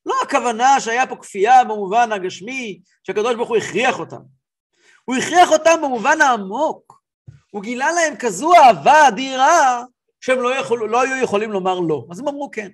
[0.06, 4.20] לא הכוונה שהיה פה כפייה במובן הגשמי, שהקדוש ברוך הוא הכריח אותם.
[5.04, 7.02] הוא הכריח אותם במובן העמוק.
[7.50, 9.82] הוא גילה להם כזו אהבה אדירה,
[10.20, 12.06] שהם לא, יכול, לא היו יכולים לומר לא.
[12.10, 12.70] אז הם אמרו כן.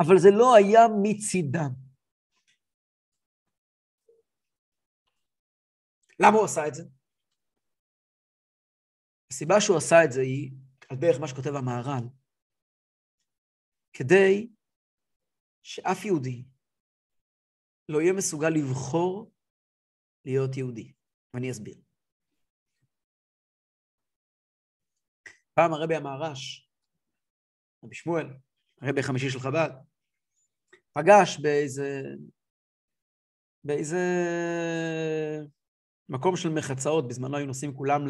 [0.00, 1.83] אבל זה לא היה מצידם.
[6.20, 6.82] למה הוא עשה את זה?
[9.30, 10.50] הסיבה שהוא עשה את זה היא,
[10.90, 12.08] על בערך מה שכותב המהר"ל,
[13.92, 14.48] כדי
[15.62, 16.44] שאף יהודי
[17.88, 19.32] לא יהיה מסוגל לבחור
[20.24, 20.92] להיות יהודי.
[21.34, 21.74] ואני אסביר.
[25.54, 26.70] פעם הרבי המהר"ש,
[27.84, 28.26] רבי שמואל,
[28.80, 29.70] הרבי החמישי של חב"ד,
[30.92, 32.02] פגש באיזה,
[33.64, 34.04] באיזה
[36.08, 38.06] מקום של מחצאות, בזמנו היו נוסעים כולם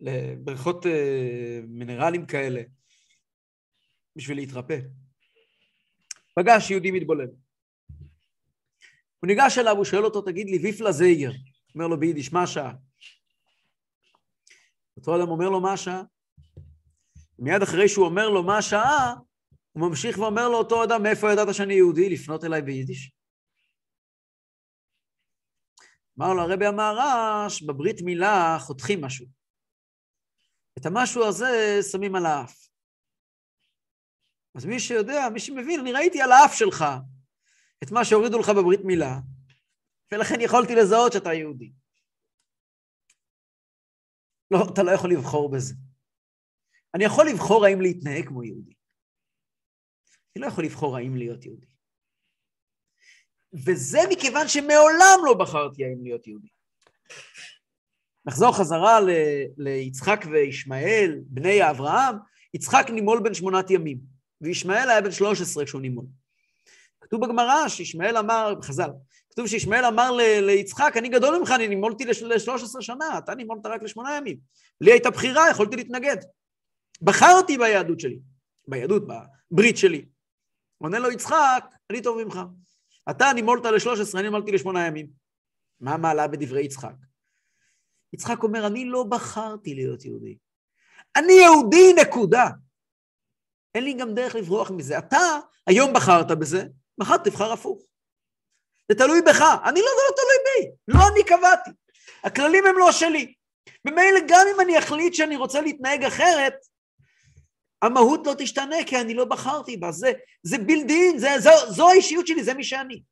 [0.00, 2.62] לבריכות אה, מינרלים כאלה,
[4.16, 4.78] בשביל להתרפא.
[6.36, 7.28] פגש יהודי מתבולל.
[9.20, 11.30] הוא ניגש אליו, הוא שואל אותו, תגיד לי, ויפלה זייגר.
[11.74, 12.72] אומר לו ביידיש, מה השעה?
[14.96, 16.02] אותו אדם אומר לו, מה השעה?
[17.38, 19.14] מיד אחרי שהוא אומר לו מה השעה,
[19.72, 22.10] הוא ממשיך ואומר לו אותו אדם, מאיפה ידעת שאני יהודי?
[22.10, 23.12] לפנות אליי ביידיש.
[26.20, 29.26] אמר לו הרבי המהר"ש, בברית מילה חותכים משהו.
[30.78, 32.68] את המשהו הזה שמים על האף.
[34.54, 36.84] אז מי שיודע, מי שמבין, אני ראיתי על האף שלך
[37.84, 39.18] את מה שהורידו לך בברית מילה,
[40.12, 41.72] ולכן יכולתי לזהות שאתה יהודי.
[44.50, 45.74] לא, אתה לא יכול לבחור בזה.
[46.94, 48.74] אני יכול לבחור האם להתנהג כמו יהודי.
[50.36, 51.69] אני לא יכול לבחור האם להיות יהודי.
[53.54, 56.48] וזה מכיוון שמעולם לא בחרתי האם להיות יהודי.
[58.26, 59.10] נחזור חזרה ל-
[59.56, 62.14] ליצחק וישמעאל, בני אברהם.
[62.54, 63.98] יצחק נימול בן שמונת ימים,
[64.40, 66.04] וישמעאל היה בן שלוש עשרה כשהוא נימול.
[67.00, 68.90] כתוב בגמרא שישמעאל אמר, בחז"ל,
[69.30, 73.66] כתוב שישמעאל אמר ל- ליצחק, אני גדול ממך, אני נימולתי לשלוש עשרה שנה, אתה נימולת
[73.66, 74.38] רק לשמונה ימים.
[74.80, 76.16] לי הייתה בחירה, יכולתי להתנגד.
[77.02, 78.18] בחרתי ביהדות שלי,
[78.68, 79.02] ביהדות,
[79.50, 80.04] בברית שלי.
[80.78, 82.38] עונה לו יצחק, אני טוב ממך.
[83.10, 85.06] אתה נימולת ל-13, אני נימולתי לשמונה ימים.
[85.80, 86.94] מה מעלה בדברי יצחק?
[88.12, 90.36] יצחק אומר, אני לא בחרתי להיות יהודי.
[91.16, 92.46] אני יהודי, נקודה.
[93.74, 94.98] אין לי גם דרך לברוח מזה.
[94.98, 95.18] אתה
[95.66, 96.64] היום בחרת בזה,
[96.98, 97.82] מחר תבחר הפוך.
[98.88, 101.70] זה תלוי בך, אני לא, זה לא תלוי בי, לא אני קבעתי.
[102.24, 103.34] הכללים הם לא שלי.
[103.84, 106.54] ממילא גם אם אני אחליט שאני רוצה להתנהג אחרת,
[107.82, 110.12] המהות לא תשתנה כי אני לא בחרתי בה, זה,
[110.42, 113.02] זה בילדין, זו, זו האישיות שלי, זה מי שאני.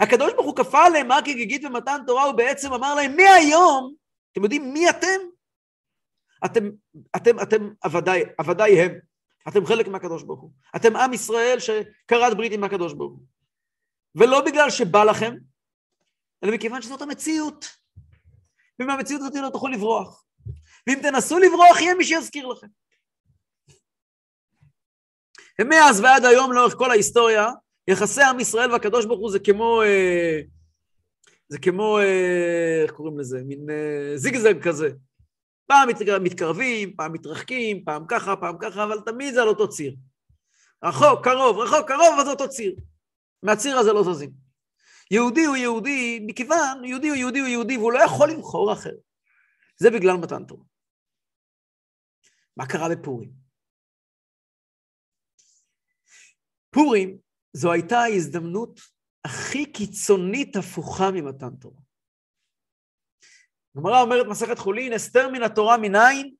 [0.00, 3.94] הקדוש ברוך הוא כפה עליהם מה כגיגית ומתן תורה, הוא בעצם אמר להם, מהיום,
[4.32, 5.18] אתם יודעים מי אתם?
[6.44, 6.70] אתם,
[7.16, 8.98] אתם, אתם עבדיי, עבדיי הם.
[9.48, 10.50] אתם חלק מהקדוש ברוך הוא.
[10.76, 13.22] אתם עם ישראל שכרת ברית עם הקדוש ברוך הוא.
[14.14, 15.34] ולא בגלל שבא לכם,
[16.44, 17.64] אלא מכיוון שזאת המציאות.
[18.80, 20.24] ומהמציאות הזאת לא תוכלו לברוח.
[20.88, 22.66] ואם תנסו לברוח, יהיה מי שיזכיר לכם.
[25.60, 27.48] ומאז ועד היום, לאורך כל ההיסטוריה,
[27.88, 29.82] יחסי עם ישראל והקדוש ברוך הוא זה כמו...
[29.82, 30.40] אה,
[31.48, 33.42] זה כמו, אה, איך קוראים לזה?
[33.44, 34.90] מין אה, זיגזג כזה.
[35.66, 35.88] פעם
[36.22, 39.96] מתקרבים, פעם מתרחקים, פעם ככה, פעם ככה, אבל תמיד זה על אותו ציר.
[40.84, 42.76] רחוק, קרוב, רחוק, קרוב, אז אותו ציר.
[43.42, 44.30] מהציר הזה לא זזים.
[45.10, 48.94] יהודי הוא יהודי, מכיוון, יהודי הוא יהודי הוא יהודי, והוא לא יכול לבחור אחר.
[49.76, 50.67] זה בגלל מתן תורה.
[52.58, 53.32] מה קרה בפורים?
[56.70, 57.18] פורים
[57.52, 58.80] זו הייתה ההזדמנות
[59.24, 61.80] הכי קיצונית הפוכה ממתן תורה.
[63.74, 66.34] הגמרא אומרת מסכת חולין, אסתר מן התורה מניין,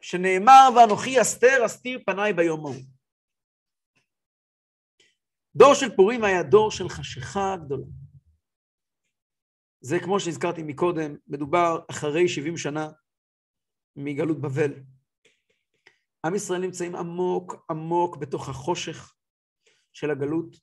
[0.00, 2.82] שנאמר ואנוכי אסתר אסתיר פניי ביום ההוא.
[5.56, 7.86] דור של פורים היה דור של חשיכה גדולה.
[9.80, 12.88] זה כמו שהזכרתי מקודם, מדובר אחרי 70 שנה
[13.96, 14.91] מגלות בבל.
[16.26, 19.14] עם ישראל נמצאים עמוק עמוק בתוך החושך
[19.92, 20.56] של הגלות,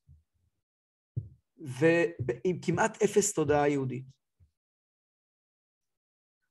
[1.57, 4.05] ועם כמעט אפס תודעה יהודית.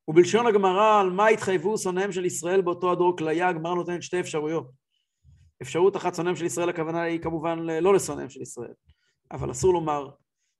[0.08, 4.70] ובלשון הגמרא, על מה התחייבו שונאיהם של ישראל באותו הדור כליה, הגמרא נותנת שתי אפשרויות.
[5.62, 8.72] אפשרות אחת, שונאיהם של ישראל, הכוונה היא כמובן לא לשונאיהם של ישראל,
[9.32, 10.10] אבל אסור לומר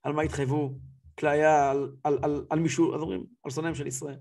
[0.03, 0.78] על מה התחייבו
[1.18, 4.18] כליה, על, על, על, על מישהו, אז אומרים, על שונאיהם של ישראל.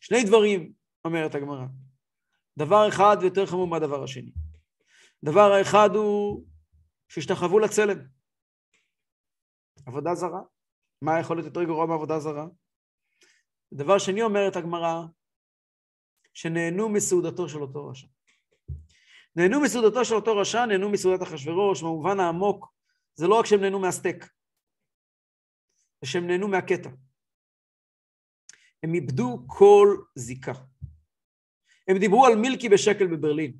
[0.00, 0.72] שני דברים,
[1.04, 1.66] אומרת הגמרא.
[2.58, 4.32] דבר אחד ויותר חמור מהדבר השני.
[5.24, 6.44] דבר האחד הוא
[7.08, 7.98] שהשתחוו לצלם.
[9.86, 10.40] עבודה זרה.
[11.02, 12.46] מה יכול להיות יותר גרוע מעבודה זרה?
[13.72, 15.02] דבר שני אומרת הגמרא,
[16.34, 18.06] שנהנו מסעודתו של אותו רשע.
[19.36, 22.72] נהנו מסעודתו של אותו רשע, נהנו מסעודת אחשוורוש, במובן העמוק,
[23.14, 24.24] זה לא רק שהם נהנו מהסטייק,
[26.00, 26.90] זה שהם נהנו מהקטע.
[28.82, 30.52] הם איבדו כל זיקה.
[31.88, 33.52] הם דיברו על מילקי בשקל בברלין.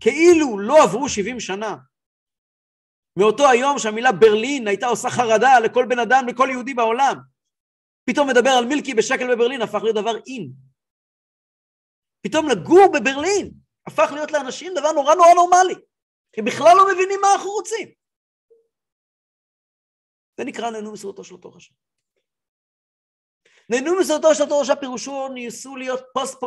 [0.00, 1.76] כאילו לא עברו 70 שנה
[3.16, 7.16] מאותו היום שהמילה ברלין הייתה עושה חרדה לכל בן אדם, לכל יהודי בעולם.
[8.04, 10.52] פתאום מדבר על מילקי בשקל בברלין, הפך להיות דבר אין.
[12.22, 13.50] פתאום לגור בברלין
[13.86, 15.74] הפך להיות לאנשים דבר נורא נורא נורמלי.
[16.36, 17.88] הם בכלל לא מבינים מה אנחנו רוצים.
[20.36, 21.74] זה נקרא נהנו מסעודתו של אותו רשע.
[23.70, 26.38] נהנו מסעודתו של אותו רשע פירושו ניסו להיות פוסט,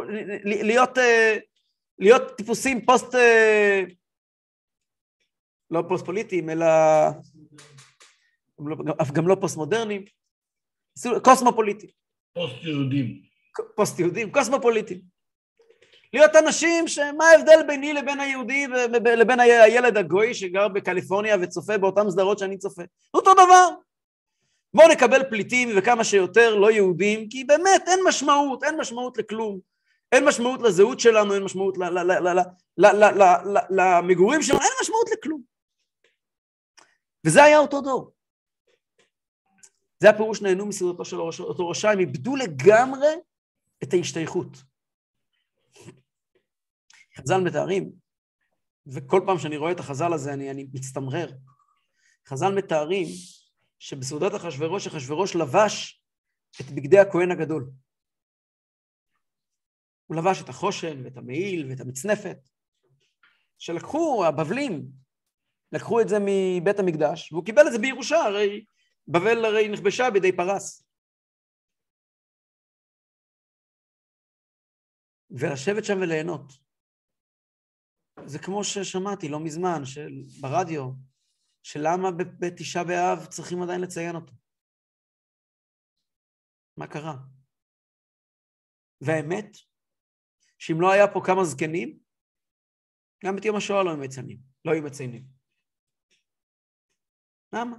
[0.44, 1.38] להיות, אה,
[2.00, 3.82] להיות טיפוסים פוסט, אה,
[5.72, 6.66] לא פוסט פוליטיים, אלא
[9.14, 10.06] גם לא פוסט מודרניים,
[11.24, 11.92] קוסמופוליטיים.
[12.34, 13.22] פוסט יהודים.
[13.76, 15.02] פוסט יהודים, קוסמופוליטיים.
[16.14, 18.68] להיות אנשים שמה ההבדל ביני לבין היהודי
[19.18, 22.82] לבין הילד הגוי שגר בקליפורניה וצופה באותן סדרות שאני צופה?
[23.14, 23.70] אותו דבר.
[24.74, 29.60] בואו נקבל פליטים וכמה שיותר לא יהודים, כי באמת אין משמעות, אין משמעות לכלום.
[30.12, 31.78] אין משמעות לזהות שלנו, אין משמעות
[33.70, 35.42] למגורים שלנו, אין משמעות לכלום.
[37.26, 38.14] וזה היה אותו דור.
[40.00, 43.08] זה הפירוש נהנו מסעודתו של אותו רשע, הם איבדו לגמרי
[43.84, 44.48] את ההשתייכות.
[47.18, 47.92] חז"ל מתארים,
[48.88, 51.32] וכל פעם שאני רואה את החז"ל הזה אני, אני מצטמרר.
[52.28, 53.08] חז"ל מתארים
[53.84, 56.04] שבסעודת אחשוורוש, אחשוורוש לבש
[56.62, 57.72] את בגדי הכהן הגדול.
[60.06, 62.38] הוא לבש את החושן ואת המעיל ואת המצנפת,
[63.58, 64.92] שלקחו הבבלים,
[65.72, 68.66] לקחו את זה מבית המקדש, והוא קיבל את זה בירושה, הרי
[69.08, 70.84] בבל הרי נכבשה בידי פרס.
[75.30, 76.54] ולשבת שם וליהנות.
[78.26, 79.82] זה כמו ששמעתי לא מזמן,
[80.42, 81.13] ברדיו,
[81.64, 82.10] שלמה
[82.40, 84.34] בתשעה באב צריכים עדיין לציין אותו.
[86.78, 87.16] מה קרה?
[89.02, 89.58] והאמת,
[90.58, 92.00] שאם לא היה פה כמה זקנים,
[93.26, 94.38] גם את יום השואה לא היו מציינים.
[94.66, 95.24] לא היו מציינים.
[97.54, 97.78] למה?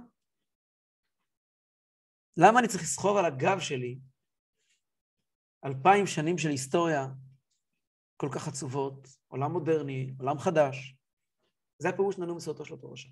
[2.37, 3.99] למה אני צריך לסחוב על הגב שלי
[5.65, 7.01] אלפיים שנים של היסטוריה
[8.17, 10.95] כל כך עצובות, עולם מודרני, עולם חדש.
[11.77, 13.09] זה הפירוש ננו מסודתו של אותו רשע.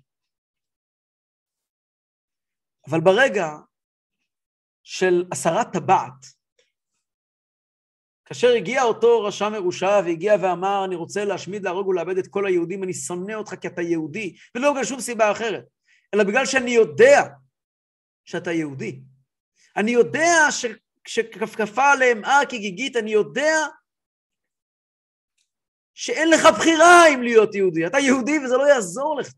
[2.90, 3.48] אבל ברגע
[4.82, 6.26] של הסרת טבעת,
[8.24, 12.84] כאשר הגיע אותו רשע מרושע והגיע ואמר, אני רוצה להשמיד, להרוג ולאבד את כל היהודים,
[12.84, 15.64] אני שונא אותך כי אתה יהודי, ולא בגלל שום סיבה אחרת,
[16.14, 17.22] אלא בגלל שאני יודע
[18.24, 19.00] שאתה יהודי.
[19.76, 20.32] אני יודע
[21.06, 23.54] שכפכפה עליהם הר כגיגית, אני יודע
[25.94, 27.86] שאין לך בחירה אם להיות יהודי.
[27.86, 29.32] אתה יהודי וזה לא יעזור לך.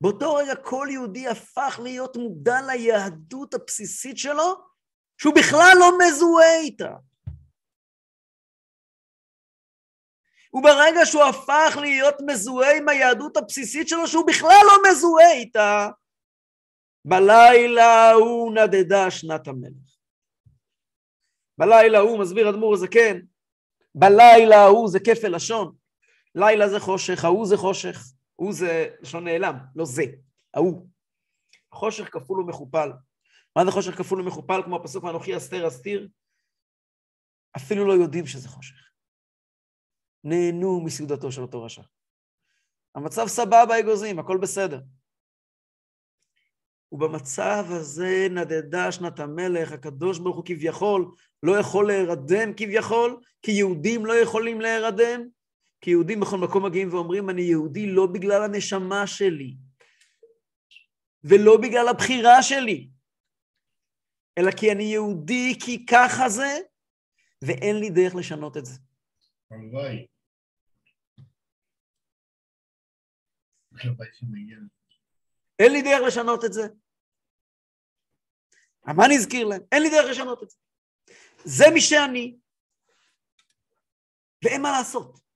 [0.00, 4.54] באותו רגע כל יהודי הפך להיות מודע ליהדות הבסיסית שלו,
[5.20, 6.94] שהוא בכלל לא מזוהה איתה.
[10.52, 15.88] וברגע שהוא הפך להיות מזוהה עם היהדות הבסיסית שלו, שהוא בכלל לא מזוהה איתה,
[17.04, 19.98] בלילה ההוא נדדה שנת המלך.
[21.58, 23.20] בלילה ההוא, מסביר אדמו"ר הזקן,
[23.94, 25.74] בלילה ההוא זה כפל לשון.
[26.34, 27.98] לילה זה חושך, ההוא זה חושך,
[28.38, 30.02] הוא זה לשון נעלם, לא זה,
[30.54, 30.88] ההוא.
[31.74, 32.90] חושך כפול ומכופל.
[33.56, 34.62] מה זה חושך כפול ומכופל?
[34.64, 36.08] כמו הפסוק ואנוכי אסתר אסתיר?
[37.56, 38.74] אפילו לא יודעים שזה חושך.
[40.24, 41.82] נהנו מסעודתו של אותו רשע.
[42.94, 44.80] המצב סבבה אגוזים, הכל בסדר.
[46.92, 54.06] ובמצב הזה נדדה שנת המלך, הקדוש ברוך הוא כביכול לא יכול להירדם כביכול, כי יהודים
[54.06, 55.28] לא יכולים להירדם,
[55.80, 59.56] כי יהודים בכל מקום מגיעים ואומרים, אני יהודי לא בגלל הנשמה שלי,
[61.24, 62.90] ולא בגלל הבחירה שלי,
[64.38, 66.58] אלא כי אני יהודי, כי ככה זה,
[67.44, 68.80] ואין לי דרך לשנות את זה.
[69.50, 70.06] הלוואי.
[75.58, 76.62] אין לי דרך לשנות את זה.
[78.84, 80.56] המן הזכיר להם, אין לי דרך לשנות את זה.
[81.44, 82.36] זה מי שאני,
[84.44, 85.27] ואין מה לעשות.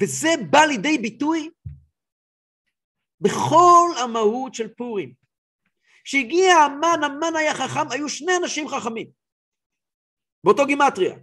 [0.00, 1.50] וזה בא לידי ביטוי
[3.20, 5.12] בכל המהות של פורים.
[6.04, 9.06] כשהגיע המן, המן היה חכם, היו שני אנשים חכמים,
[10.44, 11.16] באותו גימטריה.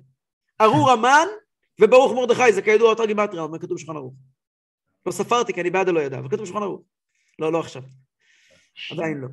[0.61, 1.28] ארור המן
[1.82, 4.13] וברוך מרדכי, זה כידוע אותה גימטריה, מה כתוב בשולחן ערוך.
[5.05, 6.82] לא ספרתי כי אני בעד אלוהי ידע, אבל כתוב בשולחן ערוך.
[7.39, 7.84] לא, לא עכשיו.
[8.91, 9.28] עדיין לא.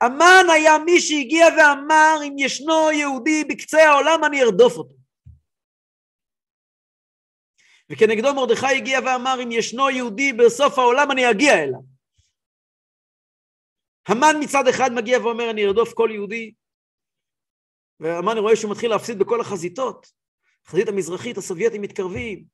[0.00, 4.94] המן היה מי שהגיע ואמר, אם ישנו יהודי בקצה העולם, אני ארדוף אותו.
[7.92, 11.80] וכנגדו מרדכי הגיע ואמר, אם ישנו יהודי בסוף העולם, אני אגיע אליו.
[14.08, 16.54] המן מצד אחד מגיע ואומר, אני ארדוף כל יהודי,
[18.00, 20.06] והמן רואה שהוא מתחיל להפסיד בכל החזיתות.
[20.66, 22.44] החזית המזרחית, הסובייטים מתקרבים,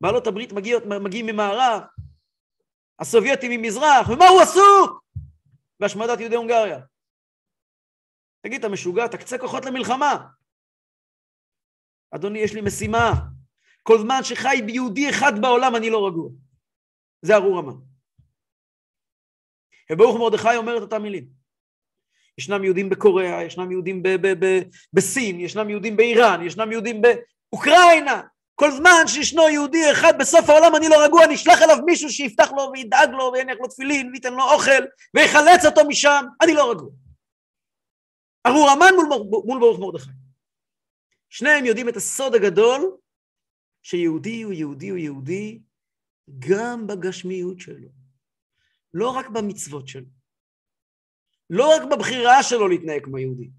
[0.00, 1.82] בעלות הברית מגיעות, מגיעים ממערב,
[2.98, 5.04] הסובייטים ממזרח, ומה הוא עסוק?
[5.80, 6.80] בהשמדת יהודי הונגריה.
[8.42, 9.08] תגיד, אתה משוגע?
[9.08, 10.26] תקצה כוחות למלחמה.
[12.10, 13.29] אדוני, יש לי משימה.
[13.82, 16.30] כל זמן שחי ביהודי אחד בעולם, אני לא רגוע.
[17.22, 17.76] זה ארור המן.
[19.92, 21.26] וברוך מרדכי אומר את אותם מילים.
[22.38, 24.62] ישנם יהודים בקוריאה, ישנם יהודים ב- ב- ב-
[24.92, 28.22] בסין, ישנם יהודים באיראן, ישנם יהודים באוקראינה,
[28.54, 32.70] כל זמן שישנו יהודי אחד בסוף העולם אני לא רגוע, נשלח אליו מישהו שיפתח לו
[32.72, 34.82] וידאג לו ויניח לו תפילין וייתן לו אוכל
[35.14, 36.90] ויחלץ אותו משם, אני לא רגוע.
[38.46, 39.06] ארור המן מול,
[39.46, 40.10] מול ברוך מרדכי.
[41.30, 42.96] שניהם יודעים את הסוד הגדול
[43.82, 45.62] שיהודי הוא יהודי הוא יהודי
[46.38, 47.88] גם בגשמיות שלו,
[48.94, 50.06] לא רק במצוות שלו,
[51.50, 53.50] לא רק בבחירה שלו להתנהג כמו יהודי,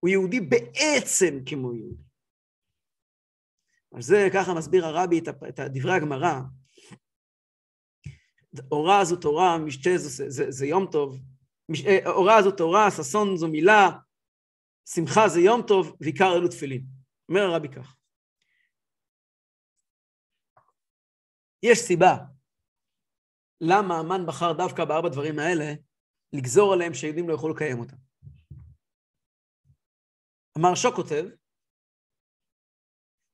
[0.00, 2.02] הוא יהודי בעצם כמו יהודי.
[3.94, 6.40] אז זה ככה מסביר הרבי את דברי הגמרא.
[8.70, 11.18] אורה זו תורה, משתה זו, זה, זה, יום טוב,
[11.86, 13.90] אה, אורה זו תורה, ששון זו מילה,
[14.94, 16.86] שמחה זה יום טוב, ועיקר אלו תפילין.
[17.28, 17.97] אומר הרבי כך.
[21.62, 22.16] יש סיבה
[23.60, 25.74] למה המן בחר דווקא בארבע דברים האלה
[26.32, 27.96] לגזור עליהם שיהודים לא יוכלו לקיים אותם.
[30.56, 31.24] המרשו כותב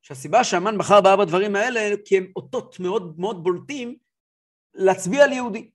[0.03, 3.99] שהסיבה שהמן בחר בארבע דברים האלה, כי הם אותות מאוד מאוד בולטים
[4.75, 5.71] להצביע על יהודי.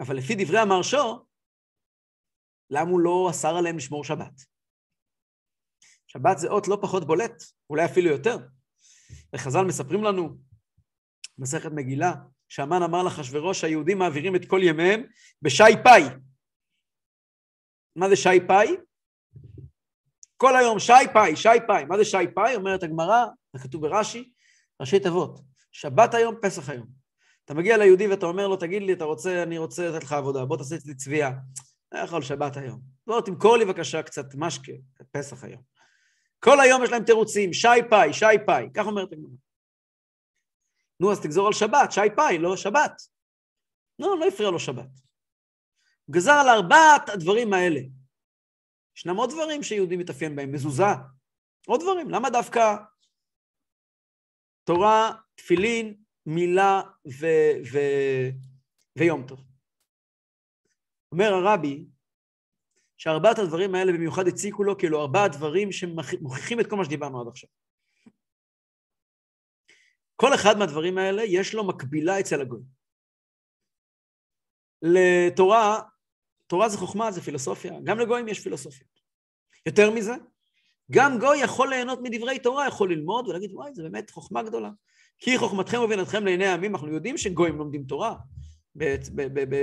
[0.00, 1.26] אבל לפי דברי המרשו,
[2.70, 4.40] למה הוא לא אסר עליהם לשמור שבת?
[6.06, 8.36] שבת זה אות לא פחות בולט, אולי אפילו יותר.
[9.34, 10.45] וחז"ל מספרים לנו,
[11.38, 12.14] מסכת מגילה,
[12.48, 15.02] שהמן אמר לאחשוורוש שהיהודים מעבירים את כל ימיהם
[15.42, 16.02] בשי פאי.
[17.96, 18.76] מה זה שי פאי?
[20.36, 21.84] כל היום שי פאי, שי פאי.
[21.84, 22.54] מה זה שי פאי?
[22.54, 24.32] אומרת הגמרא, זה כתוב ברש"י,
[24.80, 25.40] ראשי תיבות.
[25.72, 26.86] שבת היום, פסח היום.
[27.44, 30.44] אתה מגיע ליהודי ואתה אומר לו, תגיד לי, אתה רוצה, אני רוצה לתת לך עבודה,
[30.44, 31.30] בוא תעשה אצלי צביעה.
[31.92, 32.80] לא יכול שבת היום.
[33.06, 34.72] בואו תמכור לי בבקשה קצת משקה,
[35.10, 35.62] פסח היום.
[36.40, 39.45] כל היום יש להם תירוצים, שי פאי, שי פאי, כך אומרת הגמרא.
[41.00, 43.02] נו, אז תגזור על שבת, שי פאי, לא שבת.
[43.98, 44.90] לא, לא הפריע לו שבת.
[46.04, 47.80] הוא גזר על ארבעת הדברים האלה.
[48.96, 50.84] ישנם עוד דברים שיהודי מתאפיין בהם, מזוזה,
[51.66, 52.76] עוד דברים, למה דווקא
[54.64, 56.82] תורה, תפילין, מילה
[57.20, 57.26] ו...
[57.72, 57.78] ו...
[58.98, 59.40] ויום טוב?
[61.12, 61.84] אומר הרבי,
[62.96, 67.28] שארבעת הדברים האלה במיוחד הציקו לו, כאילו ארבעה דברים שמוכיחים את כל מה שדיברנו עד
[67.28, 67.50] עכשיו.
[70.16, 72.62] כל אחד מהדברים האלה יש לו מקבילה אצל הגוי.
[74.82, 75.80] לתורה,
[76.46, 78.86] תורה זה חוכמה, זה פילוסופיה, גם לגויים יש פילוסופיה.
[79.66, 80.14] יותר מזה,
[80.92, 84.70] גם גוי יכול ליהנות מדברי תורה, יכול ללמוד ולהגיד, וואי, זה באמת חוכמה גדולה.
[85.18, 88.16] כי חוכמתכם ובינתכם לעיני העמים, אנחנו יודעים שגויים לומדים תורה.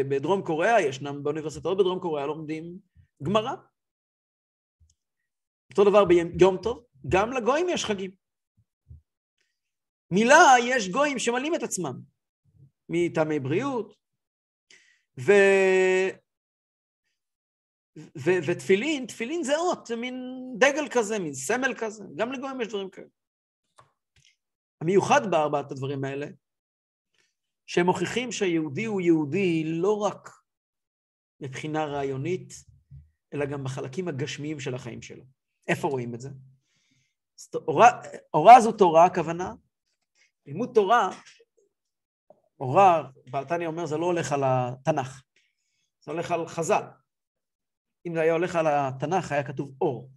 [0.10, 2.78] בדרום קוריאה, ישנם באוניברסיטאות בדרום קוריאה לומדים
[3.24, 3.56] גמרא.
[5.72, 8.23] אותו דבר ביום טוב, גם לגויים יש חגים.
[10.14, 12.00] מילה, יש גויים שמלאים את עצמם
[12.90, 13.96] מטעמי בריאות,
[15.20, 15.32] ו...
[17.98, 18.30] ו...
[18.48, 20.16] ותפילין, תפילין זה אות, זה מין
[20.58, 23.08] דגל כזה, מין סמל כזה, גם לגויים יש דברים כאלה.
[24.82, 26.28] המיוחד בארבעת הדברים האלה,
[27.68, 30.30] שהם מוכיחים שהיהודי הוא יהודי לא רק
[31.40, 32.54] מבחינה רעיונית,
[33.34, 35.24] אלא גם בחלקים הגשמיים של החיים שלו.
[35.68, 36.30] איפה רואים את זה?
[37.56, 38.02] אורה,
[38.34, 39.54] אורה זו תורה, הכוונה.
[40.46, 41.10] לימוד תורה,
[42.60, 45.24] אורה, בעלתניה אומר, זה לא הולך על התנ"ך,
[46.02, 46.84] זה הולך על חז"ל.
[48.06, 50.12] אם זה היה הולך על התנ"ך, היה כתוב אור.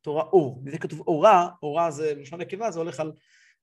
[0.00, 0.62] תורה אור.
[0.66, 3.12] וזה כתוב אורה, אורה זה לשון נקבה, זה הולך על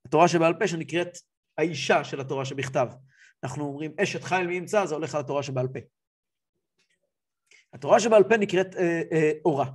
[0.06, 1.18] התורה שבעל פה שנקראת
[1.58, 2.88] האישה של התורה שבכתב.
[3.44, 5.80] אנחנו אומרים אשת חיל מי ימצא, זה הולך על התורה שבעל פה.
[7.74, 9.70] התורה שבעל פה נקראת אה, אה, אורה.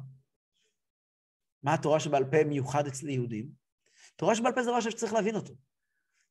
[1.63, 3.49] מה התורה שבעל פה מיוחד אצל יהודים?
[4.17, 5.55] תורה שבעל פה זה דבר שצריך להבין אותו.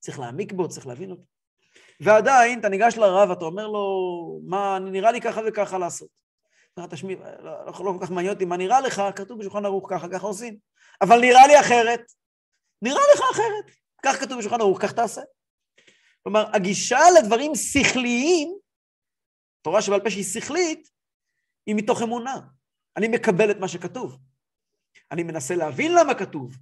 [0.02, 1.24] צריך להעמיק בו, צריך להבין אותו.
[2.00, 6.10] ועדיין, אתה ניגש לרב, אתה אומר לו, מה, נראה לי ככה וככה לעשות.
[6.90, 9.02] תשמיע, לא, לא, לא כל כך מעניין אותי, מה נראה לך?
[9.16, 10.58] כתוב בשולחן ערוך ככה, ככה עושים.
[11.02, 12.02] אבל נראה לי אחרת.
[12.82, 13.76] נראה לך אחרת.
[14.06, 15.22] כך כתוב בשולחן ערוך, כך תעשה.
[16.24, 18.58] כלומר, הגישה לדברים שכליים,
[19.62, 20.90] תורה שבעל פה שהיא שכלית,
[21.66, 22.40] היא מתוך אמונה.
[22.98, 24.18] אני מקבל את מה שכתוב.
[25.12, 26.56] אני מנסה להבין למה כתוב.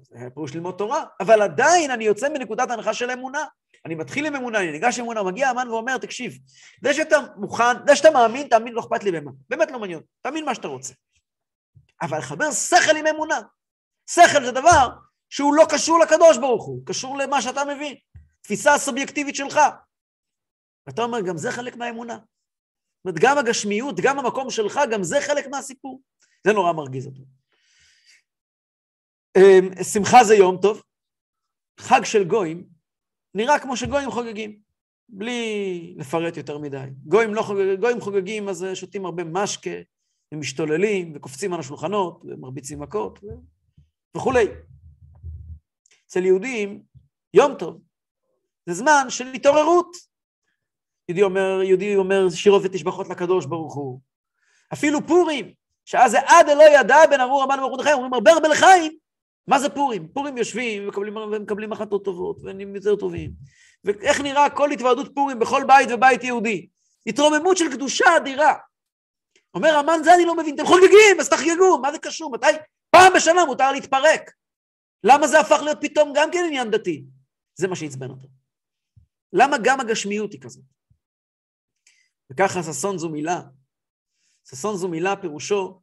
[0.00, 3.44] זה פירוש ללמוד תורה, אבל עדיין אני יוצא מנקודת הנחה של אמונה.
[3.84, 6.38] אני מתחיל עם אמונה, אני ניגש אמונה, מגיע המן ואומר, תקשיב,
[6.82, 9.30] זה שאתה מוכן, זה שאתה מאמין, תאמין, לא אכפת לי במה.
[9.48, 10.94] באמת לא מעניין, תאמין מה שאתה רוצה.
[12.02, 13.40] אבל לחבר שכל עם אמונה.
[14.10, 14.88] שכל זה דבר
[15.28, 17.94] שהוא לא קשור לקדוש ברוך הוא, קשור למה שאתה מבין.
[18.40, 19.60] תפיסה הסובייקטיבית שלך.
[20.86, 22.14] ואתה אומר, גם זה חלק מהאמונה.
[22.14, 22.24] זאת
[23.04, 26.00] אומרת, גם הגשמיות, גם המקום שלך, גם זה חלק מהסיפור.
[26.46, 27.22] זה נורא מרגיז אותו.
[29.38, 30.82] אמ, שמחה זה יום טוב,
[31.80, 32.64] חג של גויים
[33.34, 34.58] נראה כמו שגויים חוגגים,
[35.08, 36.86] בלי לפרט יותר מדי.
[37.04, 39.70] גויים, לא חוגג, גויים חוגגים, אז שותים הרבה משקה,
[40.34, 43.26] ומשתוללים, וקופצים על השולחנות, ומרביצים מכות, ו...
[44.16, 44.46] וכולי.
[46.06, 46.82] אצל יהודים,
[47.34, 47.80] יום טוב,
[48.66, 49.96] זה זמן של התעוררות.
[51.08, 54.00] יהודי אומר, יהודי אומר שירות ותשבחות לקדוש ברוך הוא.
[54.72, 55.54] אפילו פורים,
[55.84, 59.03] שאז זה עד אלא ידע בין ארור רבן ומרדכי, אומרים הרבה הרבה לחיים.
[59.46, 60.08] מה זה פורים?
[60.08, 63.30] פורים יושבים ומקבלים, ומקבלים החלטות טובות ונהיים יותר טובים.
[63.84, 66.68] ואיך נראה כל התוועדות פורים בכל בית ובית יהודי?
[67.06, 68.54] התרוממות של קדושה אדירה.
[69.54, 72.32] אומר המן, זה אני לא מבין, אתם חוגגים, אז תחגגו, מה זה קשור?
[72.32, 72.46] מתי?
[72.90, 74.30] פעם בשנה מותר להתפרק.
[75.04, 77.04] למה זה הפך להיות פתאום גם כן עניין דתי?
[77.54, 78.28] זה מה שעצבן אותו.
[79.32, 80.64] למה גם הגשמיות היא כזאת?
[82.32, 83.40] וככה ששון זו מילה.
[84.50, 85.80] ששון זו מילה פירושו,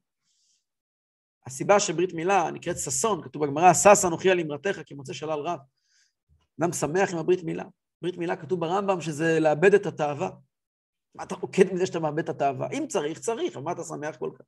[1.46, 5.60] הסיבה שברית מילה נקראת ששון, כתוב בגמרא, שש אנוכי על אמרתך כי מוצא שלל רב.
[6.62, 7.64] אדם שמח עם הברית מילה.
[8.02, 10.30] ברית מילה כתוב ברמב"ם שזה לאבד את התאווה.
[11.16, 12.68] מה אתה רוקד מזה שאתה מאבד את התאווה?
[12.72, 14.46] אם צריך, צריך, אבל מה אתה שמח כל כך?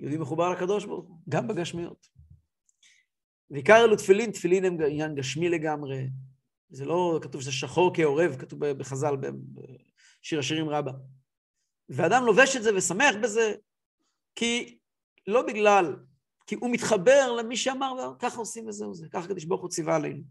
[0.00, 2.06] יהודי מחובר לקדוש ברוך הוא, גם בגשמיות.
[3.50, 6.08] ועיקר אלו תפילין, תפילין הם עניין גשמי לגמרי.
[6.70, 10.92] זה לא כתוב שזה שחור כעורב, כתוב בחז"ל, בשיר השירים רבה.
[11.88, 13.54] ואדם לובש את זה ושמח בזה,
[14.34, 14.78] כי
[15.26, 15.96] לא בגלל,
[16.46, 20.22] כי הוא מתחבר למי שאמר, ככה עושים וזהו זה, ככה קדוש ברוך הוא ציווה עלינו.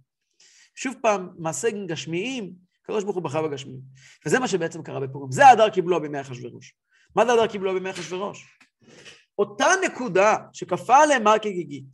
[0.75, 3.81] שוב פעם, מעשה גשמיים, קדוש ברוך הוא בחר בגשמיים.
[4.25, 5.31] וזה מה שבעצם קרה בפורים.
[5.31, 6.75] זה הדר קיבלו בימי אחשוורוש.
[7.15, 8.57] מה זה הדר קיבלו בימי אחשוורוש?
[9.37, 11.85] אותה נקודה שכפה עליהם מר כגיגית,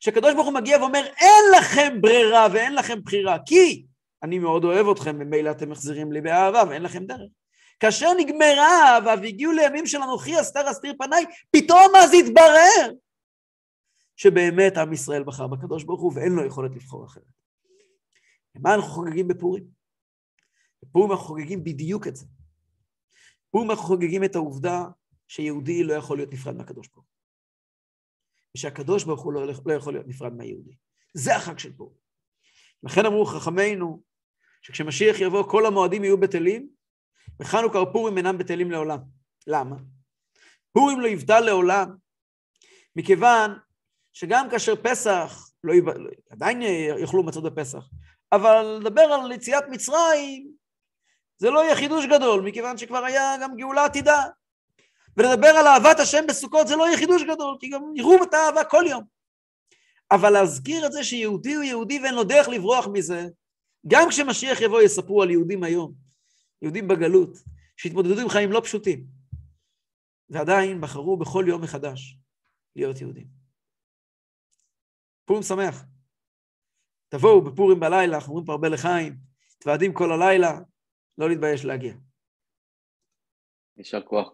[0.00, 3.86] שקדוש ברוך הוא מגיע ואומר, אין לכם ברירה ואין לכם בחירה, כי
[4.22, 7.30] אני מאוד אוהב אתכם, ממילא אתם מחזירים לי באהבה ואין לכם דרך.
[7.80, 12.96] כאשר נגמרה ואף הגיעו לימים של אנוכי אסתר אסתיר פניי, פתאום אז התברר
[14.16, 17.24] שבאמת עם ישראל בחר בקדוש ברוך הוא ואין לו יכולת לבחור אחרת.
[18.54, 19.64] מה אנחנו חוגגים בפורים?
[20.82, 22.26] בפורים אנחנו חוגגים בדיוק את זה.
[23.48, 24.84] בפורים אנחנו חוגגים את העובדה
[25.28, 27.16] שיהודי לא יכול להיות נפרד מהקדוש ברוך הוא.
[28.56, 30.74] ושהקדוש ברוך הוא לא, לא יכול להיות נפרד מהיהודי.
[31.14, 31.96] זה החג של פורים.
[32.82, 34.02] לכן אמרו חכמינו,
[34.62, 36.75] שכשמשיח יבוא כל המועדים יהיו בטלים,
[37.40, 38.98] וחנוכה ופורים אינם בטלים לעולם.
[39.46, 39.76] למה?
[40.72, 41.96] פורים לא יבטל לעולם,
[42.96, 43.58] מכיוון
[44.12, 45.84] שגם כאשר פסח, לא יב...
[46.30, 46.62] עדיין
[47.00, 47.88] יאכלו מצות בפסח,
[48.32, 50.50] אבל לדבר על יציאת מצרים,
[51.38, 54.22] זה לא יהיה חידוש גדול, מכיוון שכבר היה גם גאולה עתידה.
[55.16, 58.64] ולדבר על אהבת השם בסוכות זה לא יהיה חידוש גדול, כי גם יראו את האהבה
[58.64, 59.04] כל יום.
[60.10, 63.26] אבל להזכיר את זה שיהודי הוא יהודי ואין לו דרך לברוח מזה,
[63.86, 66.05] גם כשמשיח יבוא יספרו על יהודים היום,
[66.66, 67.30] יהודים בגלות,
[67.76, 69.06] שהתמודדו עם חיים לא פשוטים,
[70.28, 72.18] ועדיין בחרו בכל יום מחדש
[72.76, 73.26] להיות יהודים.
[75.24, 75.84] פורים שמח.
[77.08, 79.16] תבואו בפורים בלילה, אנחנו אומרים פה הרבה לחיים,
[79.56, 80.60] מתוועדים כל הלילה,
[81.18, 81.94] לא להתבייש להגיע.
[83.76, 84.24] יישר כוח.